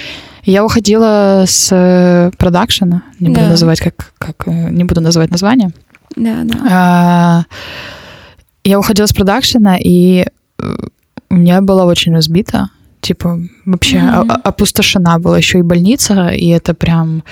я 0.43 0.63
уходила 0.63 1.43
с 1.47 2.31
продакшена, 2.37 3.03
не 3.19 3.29
буду 3.29 3.41
да. 3.41 3.49
называть 3.49 3.79
как, 3.79 4.13
как 4.17 4.45
не 4.47 4.83
буду 4.83 5.01
называть 5.01 5.31
название. 5.31 5.71
Да, 6.15 6.41
да. 6.43 6.59
А, 6.69 7.43
я 8.63 8.79
уходила 8.79 9.05
с 9.05 9.13
продакшена, 9.13 9.77
и 9.77 10.25
э, 10.59 10.75
у 11.29 11.35
меня 11.35 11.61
была 11.61 11.85
очень 11.85 12.13
разбита. 12.13 12.69
Типа, 13.05 13.39
вообще 13.65 13.97
mm-hmm. 13.97 14.41
опустошена 14.43 15.19
была 15.19 15.37
еще 15.37 15.59
и 15.59 15.61
больница, 15.61 16.29
и 16.29 16.47
это 16.47 16.73
прям 16.73 17.23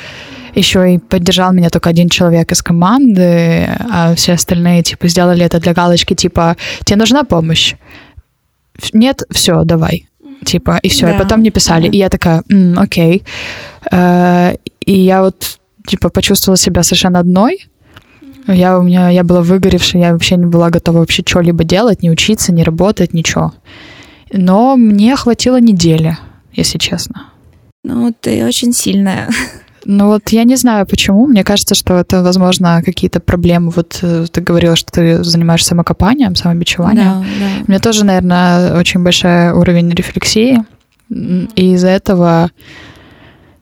еще 0.54 0.94
и 0.94 0.98
поддержал 1.00 1.52
меня 1.52 1.70
только 1.70 1.90
один 1.90 2.10
человек 2.10 2.52
из 2.52 2.62
команды, 2.62 3.68
а 3.92 4.14
все 4.16 4.34
остальные, 4.34 4.84
типа, 4.84 5.08
сделали 5.08 5.44
это 5.44 5.60
для 5.60 5.74
галочки, 5.74 6.14
типа, 6.14 6.58
тебе 6.86 6.98
нужна 6.98 7.24
помощь? 7.24 7.74
Нет, 8.94 9.24
все, 9.32 9.64
давай. 9.64 10.06
Типа, 10.46 10.78
и 10.84 10.90
все. 10.90 11.08
Да. 11.08 11.16
И 11.16 11.18
потом 11.18 11.40
мне 11.40 11.50
писали. 11.50 11.88
И 11.88 11.98
я 11.98 12.10
такая, 12.10 12.44
М, 12.52 12.78
окей. 12.78 13.24
Э, 13.92 14.54
и 14.86 15.00
я 15.00 15.24
вот, 15.24 15.58
типа, 15.88 16.10
почувствовала 16.10 16.58
себя 16.58 16.84
совершенно 16.84 17.18
одной, 17.20 17.68
я 18.48 18.78
у 18.78 18.84
меня, 18.84 19.10
я 19.10 19.24
была 19.24 19.42
выгоревшая, 19.42 20.04
я 20.04 20.12
вообще 20.12 20.36
не 20.36 20.46
была 20.46 20.70
готова 20.70 21.00
вообще 21.00 21.24
что-либо 21.26 21.64
делать, 21.64 22.04
не 22.04 22.12
учиться, 22.12 22.54
не 22.54 22.64
работать, 22.64 23.14
ничего. 23.14 23.54
Но 24.34 24.76
мне 24.76 25.16
хватило 25.16 25.60
недели, 25.60 26.18
если 26.52 26.80
честно. 26.80 27.28
Ну, 27.84 28.14
ты 28.20 28.46
очень 28.46 28.74
сильная. 28.74 29.30
Ну 29.86 30.08
вот 30.08 30.30
я 30.30 30.46
не 30.46 30.56
знаю 30.56 30.86
почему. 30.86 31.28
Мне 31.28 31.44
кажется, 31.44 31.76
что 31.76 31.96
это, 31.96 32.24
возможно, 32.24 32.82
какие-то 32.84 33.20
проблемы. 33.20 33.70
Вот 33.76 34.00
э, 34.02 34.26
ты 34.32 34.40
говорила, 34.40 34.78
что 34.78 34.92
ты 34.92 35.24
занимаешься 35.24 35.70
самокопанием, 35.70 36.36
самобичеванием. 36.36 37.06
Да, 37.06 37.20
да. 37.20 37.64
У 37.68 37.70
меня 37.70 37.80
тоже, 37.80 38.06
наверное, 38.06 38.80
очень 38.80 39.04
большой 39.04 39.52
уровень 39.52 39.90
рефлексии. 39.90 40.64
И 41.10 41.74
из-за 41.74 41.90
этого 41.90 42.50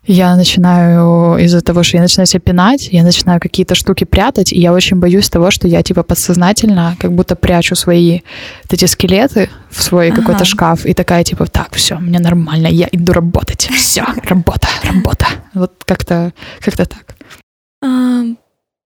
я 0.05 0.35
начинаю 0.35 1.37
из-за 1.37 1.61
того, 1.61 1.83
что 1.83 1.97
я 1.97 2.03
начинаю 2.03 2.25
себя 2.25 2.39
пинать, 2.39 2.89
я 2.91 3.03
начинаю 3.03 3.39
какие-то 3.39 3.75
штуки 3.75 4.03
прятать, 4.03 4.51
и 4.51 4.59
я 4.59 4.73
очень 4.73 4.97
боюсь 4.97 5.29
того, 5.29 5.51
что 5.51 5.67
я 5.67 5.83
типа 5.83 6.03
подсознательно 6.03 6.95
как 6.99 7.11
будто 7.11 7.35
прячу 7.35 7.75
свои 7.75 8.21
вот 8.63 8.73
эти 8.73 8.85
скелеты 8.85 9.49
в 9.69 9.83
свой 9.83 10.09
ага. 10.09 10.21
какой-то 10.21 10.45
шкаф, 10.45 10.85
и 10.85 10.93
такая 10.93 11.23
типа, 11.23 11.45
так, 11.45 11.75
все, 11.75 11.97
мне 11.99 12.19
нормально, 12.19 12.67
я 12.67 12.87
иду 12.91 13.13
работать, 13.13 13.69
все, 13.75 14.03
работа, 14.23 14.67
работа. 14.83 15.27
Вот 15.53 15.83
как-то 15.85 16.33
как-то 16.59 16.85
так. 16.85 17.15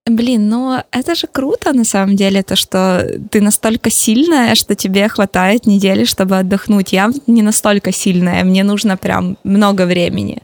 Блин, 0.08 0.48
ну 0.48 0.78
это 0.92 1.16
же 1.16 1.26
круто 1.26 1.72
на 1.72 1.84
самом 1.84 2.14
деле, 2.14 2.42
то, 2.44 2.54
что 2.54 3.04
ты 3.30 3.40
настолько 3.40 3.90
сильная, 3.90 4.54
что 4.54 4.76
тебе 4.76 5.08
хватает 5.08 5.66
недели, 5.66 6.04
чтобы 6.04 6.38
отдохнуть. 6.38 6.92
Я 6.92 7.10
не 7.26 7.42
настолько 7.42 7.90
сильная, 7.90 8.44
мне 8.44 8.62
нужно 8.62 8.96
прям 8.96 9.36
много 9.42 9.84
времени. 9.84 10.42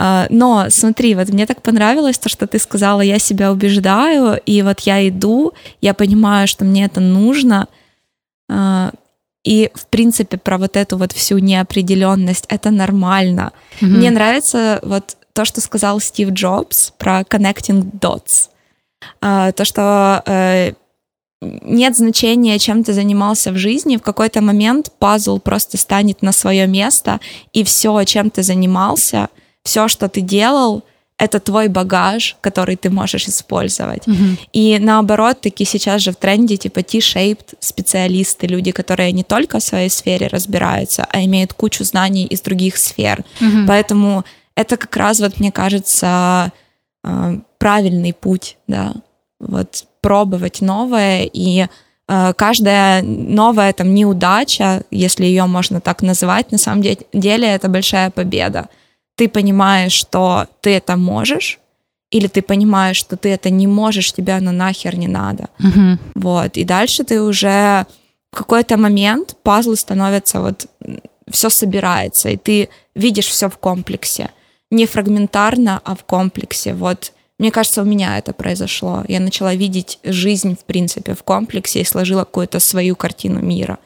А, 0.00 0.28
но 0.30 0.66
смотри, 0.68 1.16
вот 1.16 1.28
мне 1.30 1.44
так 1.44 1.60
понравилось 1.60 2.18
то, 2.18 2.28
что 2.28 2.46
ты 2.46 2.60
сказала, 2.60 3.00
я 3.00 3.18
себя 3.18 3.50
убеждаю, 3.50 4.40
и 4.46 4.62
вот 4.62 4.80
я 4.80 5.08
иду, 5.08 5.54
я 5.80 5.92
понимаю, 5.92 6.46
что 6.46 6.64
мне 6.64 6.84
это 6.84 7.00
нужно. 7.00 7.66
А, 8.48 8.92
и, 9.42 9.72
в 9.74 9.88
принципе, 9.88 10.38
про 10.38 10.56
вот 10.56 10.76
эту 10.76 10.98
вот 10.98 11.10
всю 11.10 11.38
неопределенность, 11.38 12.44
это 12.48 12.70
нормально. 12.70 13.52
Mm-hmm. 13.80 13.86
Мне 13.86 14.10
нравится 14.12 14.78
вот 14.84 15.16
то, 15.32 15.44
что 15.44 15.60
сказал 15.60 15.98
Стив 15.98 16.30
Джобс 16.30 16.92
про 16.96 17.22
connecting 17.22 17.90
dots. 17.90 18.50
А, 19.20 19.50
то, 19.50 19.64
что 19.64 20.22
э, 20.26 20.74
нет 21.40 21.96
значения, 21.96 22.60
чем 22.60 22.84
ты 22.84 22.92
занимался 22.92 23.50
в 23.50 23.56
жизни, 23.56 23.96
в 23.96 24.02
какой-то 24.02 24.42
момент 24.42 24.92
пазл 25.00 25.40
просто 25.40 25.76
станет 25.76 26.22
на 26.22 26.30
свое 26.30 26.68
место, 26.68 27.18
и 27.52 27.64
все, 27.64 28.04
чем 28.04 28.30
ты 28.30 28.44
занимался, 28.44 29.28
все, 29.64 29.88
что 29.88 30.08
ты 30.08 30.20
делал, 30.20 30.82
это 31.18 31.40
твой 31.40 31.68
багаж, 31.68 32.36
который 32.40 32.76
ты 32.76 32.90
можешь 32.90 33.26
использовать. 33.26 34.06
Mm-hmm. 34.06 34.38
И 34.52 34.78
наоборот, 34.78 35.40
таки 35.40 35.64
сейчас 35.64 36.02
же 36.02 36.12
в 36.12 36.16
тренде 36.16 36.56
типа 36.56 36.82
T-shaped 36.82 37.56
специалисты, 37.58 38.46
люди, 38.46 38.70
которые 38.70 39.10
не 39.12 39.24
только 39.24 39.58
в 39.58 39.62
своей 39.62 39.90
сфере 39.90 40.28
разбираются, 40.28 41.06
а 41.10 41.20
имеют 41.24 41.52
кучу 41.52 41.82
знаний 41.84 42.24
из 42.24 42.40
других 42.40 42.76
сфер. 42.76 43.24
Mm-hmm. 43.40 43.66
Поэтому 43.66 44.24
это 44.54 44.76
как 44.76 44.96
раз 44.96 45.18
вот 45.18 45.40
мне 45.40 45.50
кажется 45.50 46.52
э, 47.02 47.38
правильный 47.58 48.12
путь, 48.12 48.56
да, 48.68 48.94
вот 49.40 49.84
пробовать 50.00 50.60
новое 50.60 51.28
и 51.32 51.66
э, 52.08 52.32
каждая 52.36 53.02
новая 53.02 53.72
там 53.72 53.92
неудача, 53.92 54.84
если 54.92 55.24
ее 55.24 55.46
можно 55.46 55.80
так 55.80 56.02
называть, 56.02 56.52
на 56.52 56.58
самом 56.58 56.82
деле 57.12 57.48
это 57.48 57.68
большая 57.68 58.10
победа 58.10 58.68
ты 59.18 59.28
понимаешь, 59.28 59.92
что 59.92 60.46
ты 60.60 60.70
это 60.70 60.96
можешь, 60.96 61.58
или 62.10 62.28
ты 62.28 62.40
понимаешь, 62.40 62.96
что 62.96 63.16
ты 63.16 63.30
это 63.30 63.50
не 63.50 63.66
можешь, 63.66 64.12
тебе 64.12 64.34
оно 64.34 64.52
нахер 64.52 64.96
не 64.96 65.08
надо. 65.08 65.48
Угу. 65.58 65.98
Вот. 66.14 66.56
И 66.56 66.64
дальше 66.64 67.02
ты 67.02 67.20
уже 67.20 67.84
в 68.32 68.36
какой-то 68.36 68.76
момент 68.76 69.36
пазлы 69.42 69.76
становятся 69.76 70.40
вот 70.40 70.66
все 71.30 71.50
собирается, 71.50 72.28
и 72.28 72.36
ты 72.36 72.68
видишь 72.94 73.26
все 73.26 73.48
в 73.48 73.58
комплексе. 73.58 74.30
Не 74.70 74.86
фрагментарно, 74.86 75.80
а 75.84 75.96
в 75.96 76.04
комплексе. 76.04 76.74
Вот 76.74 77.12
мне 77.40 77.50
кажется, 77.50 77.82
у 77.82 77.84
меня 77.84 78.18
это 78.18 78.32
произошло. 78.32 79.04
Я 79.08 79.18
начала 79.18 79.54
видеть 79.56 79.98
жизнь, 80.04 80.56
в 80.56 80.64
принципе, 80.64 81.14
в 81.14 81.24
комплексе 81.24 81.80
и 81.80 81.84
сложила 81.84 82.20
какую-то 82.20 82.60
свою 82.60 82.94
картину 82.94 83.40
мира. 83.40 83.78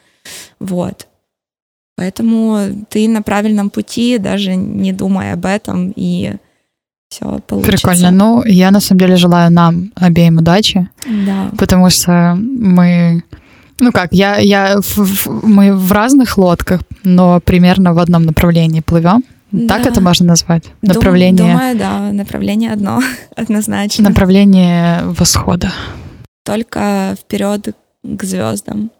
Вот. 0.60 1.06
Поэтому 1.96 2.84
ты 2.88 3.08
на 3.08 3.22
правильном 3.22 3.70
пути, 3.70 4.18
даже 4.18 4.54
не 4.56 4.92
думая 4.92 5.34
об 5.34 5.44
этом, 5.46 5.92
и 5.94 6.32
все 7.10 7.40
получится. 7.46 7.72
Прикольно. 7.72 8.10
Ну, 8.10 8.42
я 8.44 8.70
на 8.70 8.80
самом 8.80 9.00
деле 9.00 9.16
желаю 9.16 9.52
нам 9.52 9.92
обеим 9.96 10.38
удачи. 10.38 10.88
Да. 11.26 11.50
Потому 11.58 11.90
что 11.90 12.34
мы... 12.38 13.22
Ну 13.80 13.90
как, 13.92 14.12
я, 14.12 14.38
я, 14.38 14.80
в- 14.80 14.96
в- 14.96 15.46
мы 15.46 15.74
в 15.76 15.92
разных 15.92 16.38
лодках, 16.38 16.80
но 17.04 17.40
примерно 17.40 17.92
в 17.94 17.98
одном 17.98 18.22
направлении 18.24 18.80
плывем. 18.80 19.22
Так 19.68 19.82
Да. 19.82 19.90
это 19.90 20.00
можно 20.00 20.26
назвать? 20.26 20.64
Дум- 20.82 20.94
Направление, 20.94 21.52
Думаю, 21.52 21.76
да, 21.78 22.12
направление 22.12 22.72
одно, 22.72 23.02
однозначно. 23.36 24.08
направление 24.08 25.00
восхода. 25.04 25.70
Только 26.44 27.14
вперед 27.20 27.74
к 28.02 28.22
звездам. 28.24 28.90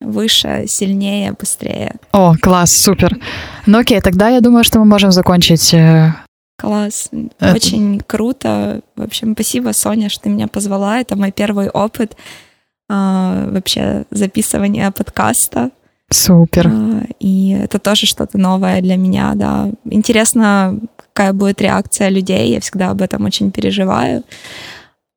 Выше, 0.00 0.64
сильнее, 0.68 1.32
быстрее. 1.32 1.96
О, 2.12 2.34
класс, 2.40 2.72
супер. 2.76 3.16
Ну 3.66 3.78
окей, 3.78 4.00
тогда 4.00 4.28
я 4.28 4.40
думаю, 4.40 4.62
что 4.64 4.78
мы 4.78 4.84
можем 4.84 5.10
закончить. 5.10 5.74
э, 5.74 6.12
Класс. 6.60 7.10
Это- 7.40 7.54
Очень 7.54 8.00
круто. 8.06 8.80
В 8.96 9.02
общем, 9.02 9.34
спасибо, 9.34 9.72
Соня, 9.72 10.08
что 10.08 10.24
ты 10.24 10.28
меня 10.30 10.46
позвала. 10.48 11.00
Это 11.00 11.16
мой 11.16 11.32
первый 11.32 11.68
опыт 11.68 12.16
а, 12.90 13.48
вообще 13.50 14.04
записывания 14.10 14.90
подкаста. 14.90 15.70
Супер. 16.10 16.68
А, 16.68 17.02
И 17.20 17.50
это 17.52 17.78
тоже 17.78 18.06
что-то 18.06 18.38
новое 18.38 18.80
для 18.80 18.96
меня, 18.96 19.32
да. 19.34 19.68
Интересно, 19.84 20.78
какая 20.96 21.32
будет 21.32 21.60
реакция 21.60 22.08
людей. 22.08 22.52
Я 22.54 22.60
всегда 22.60 22.90
об 22.90 23.02
этом 23.02 23.24
очень 23.24 23.50
переживаю. 23.50 24.22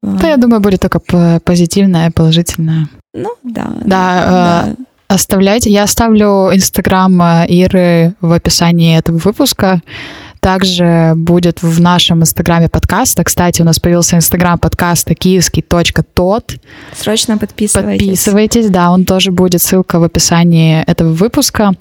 Да, 0.02 0.30
я 0.30 0.38
думаю, 0.38 0.62
будет 0.62 0.82
только 0.82 1.00
позитивное, 1.44 2.12
положительное. 2.12 2.90
Ну, 3.14 3.36
да. 3.44 3.72
Да, 3.86 4.66
э, 4.78 4.84
Оставляйте. 5.14 5.70
Я 5.70 5.84
оставлю 5.84 6.52
инстаграм 6.54 7.22
э, 7.22 7.46
Иры 7.50 8.14
в 8.22 8.32
описании 8.32 8.98
этого 8.98 9.18
выпуска. 9.18 9.82
Также 10.40 11.14
будет 11.18 11.62
в 11.62 11.82
нашем 11.82 12.22
инстаграме 12.22 12.70
подкаста. 12.70 13.26
Кстати, 13.26 13.62
у 13.62 13.66
нас 13.66 13.78
появился 13.78 14.16
инстаграм 14.16 14.58
подкаста 14.58 15.14
киевский.тот. 15.14 16.54
Срочно 16.96 17.38
подписывайтесь. 17.38 18.08
Подписывайтесь, 18.08 18.70
да, 18.70 18.92
он 18.92 19.04
тоже 19.04 19.32
будет, 19.32 19.62
ссылка 19.62 20.00
в 20.00 20.04
описании 20.04 20.82
этого 20.84 21.12
выпуска. 21.12 21.74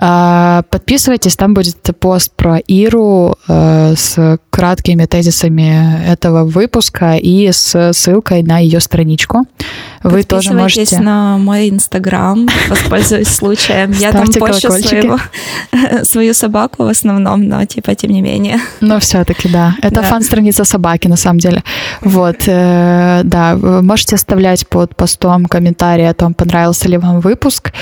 А, 0.00 0.62
Подписывайтесь, 0.70 1.36
там 1.36 1.54
будет 1.54 1.76
пост 1.98 2.32
про 2.36 2.58
Иру 2.58 3.36
э, 3.48 3.94
с 3.96 4.38
краткими 4.50 5.06
тезисами 5.06 6.04
этого 6.06 6.44
выпуска 6.44 7.16
и 7.16 7.50
с 7.50 7.92
ссылкой 7.92 8.42
на 8.42 8.58
ее 8.58 8.80
страничку. 8.80 9.46
Вы 10.02 10.22
тоже 10.22 10.52
можете... 10.52 11.00
на 11.00 11.38
мой 11.38 11.68
инстаграм, 11.68 12.48
воспользуюсь 12.68 13.28
случаем. 13.28 13.92
Я 13.92 14.12
там 14.12 14.26
пощу 14.32 14.70
своего, 14.70 15.18
свою 16.04 16.34
собаку 16.34 16.84
в 16.84 16.88
основном, 16.88 17.48
но 17.48 17.64
типа 17.64 17.94
тем 17.94 18.10
не 18.10 18.22
менее. 18.22 18.58
Но 18.80 18.98
все-таки, 19.00 19.48
да. 19.48 19.74
Это 19.82 19.96
Да. 19.96 20.02
фан-страница 20.02 20.64
собаки, 20.64 21.08
на 21.08 21.16
самом 21.16 21.38
деле. 21.38 21.62
Вот, 22.02 22.36
э, 22.46 23.22
да, 23.24 23.56
можете 23.56 24.16
оставлять 24.16 24.68
под 24.68 24.94
постом 24.96 25.46
комментарии 25.46 26.04
о 26.04 26.14
том, 26.14 26.34
понравился 26.34 26.88
ли 26.88 26.98
вам 26.98 27.20
выпуск, 27.20 27.72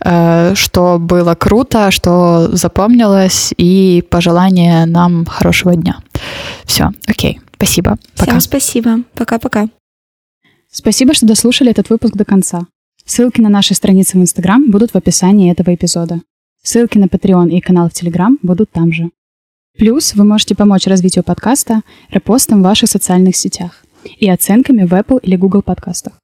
э, 0.00 0.54
что 0.54 0.98
было 0.98 1.34
круто, 1.34 1.90
что 1.90 2.48
запомнилось, 2.52 3.52
и 3.56 4.04
пожелания 4.10 4.86
нам 4.86 5.26
хорошего 5.26 5.74
дня. 5.74 5.98
Все, 6.64 6.90
окей, 7.06 7.40
спасибо. 7.56 7.96
Пока. 8.16 8.30
Всем 8.32 8.40
спасибо. 8.40 8.98
Пока-пока. 9.14 9.68
Спасибо, 10.78 11.14
что 11.14 11.24
дослушали 11.24 11.70
этот 11.70 11.88
выпуск 11.88 12.16
до 12.16 12.26
конца. 12.26 12.66
Ссылки 13.06 13.40
на 13.40 13.48
наши 13.48 13.72
страницы 13.72 14.18
в 14.18 14.20
Инстаграм 14.20 14.70
будут 14.70 14.90
в 14.90 14.94
описании 14.94 15.50
этого 15.50 15.74
эпизода. 15.74 16.20
Ссылки 16.62 16.98
на 16.98 17.06
Patreon 17.06 17.48
и 17.48 17.62
канал 17.62 17.88
в 17.88 17.94
Телеграм 17.94 18.38
будут 18.42 18.70
там 18.72 18.92
же. 18.92 19.08
Плюс 19.78 20.12
вы 20.14 20.24
можете 20.24 20.54
помочь 20.54 20.86
развитию 20.86 21.24
подкаста 21.24 21.80
репостом 22.10 22.60
в 22.60 22.64
ваших 22.64 22.90
социальных 22.90 23.36
сетях 23.36 23.86
и 24.18 24.28
оценками 24.28 24.84
в 24.84 24.92
Apple 24.92 25.18
или 25.22 25.36
Google 25.36 25.62
подкастах. 25.62 26.20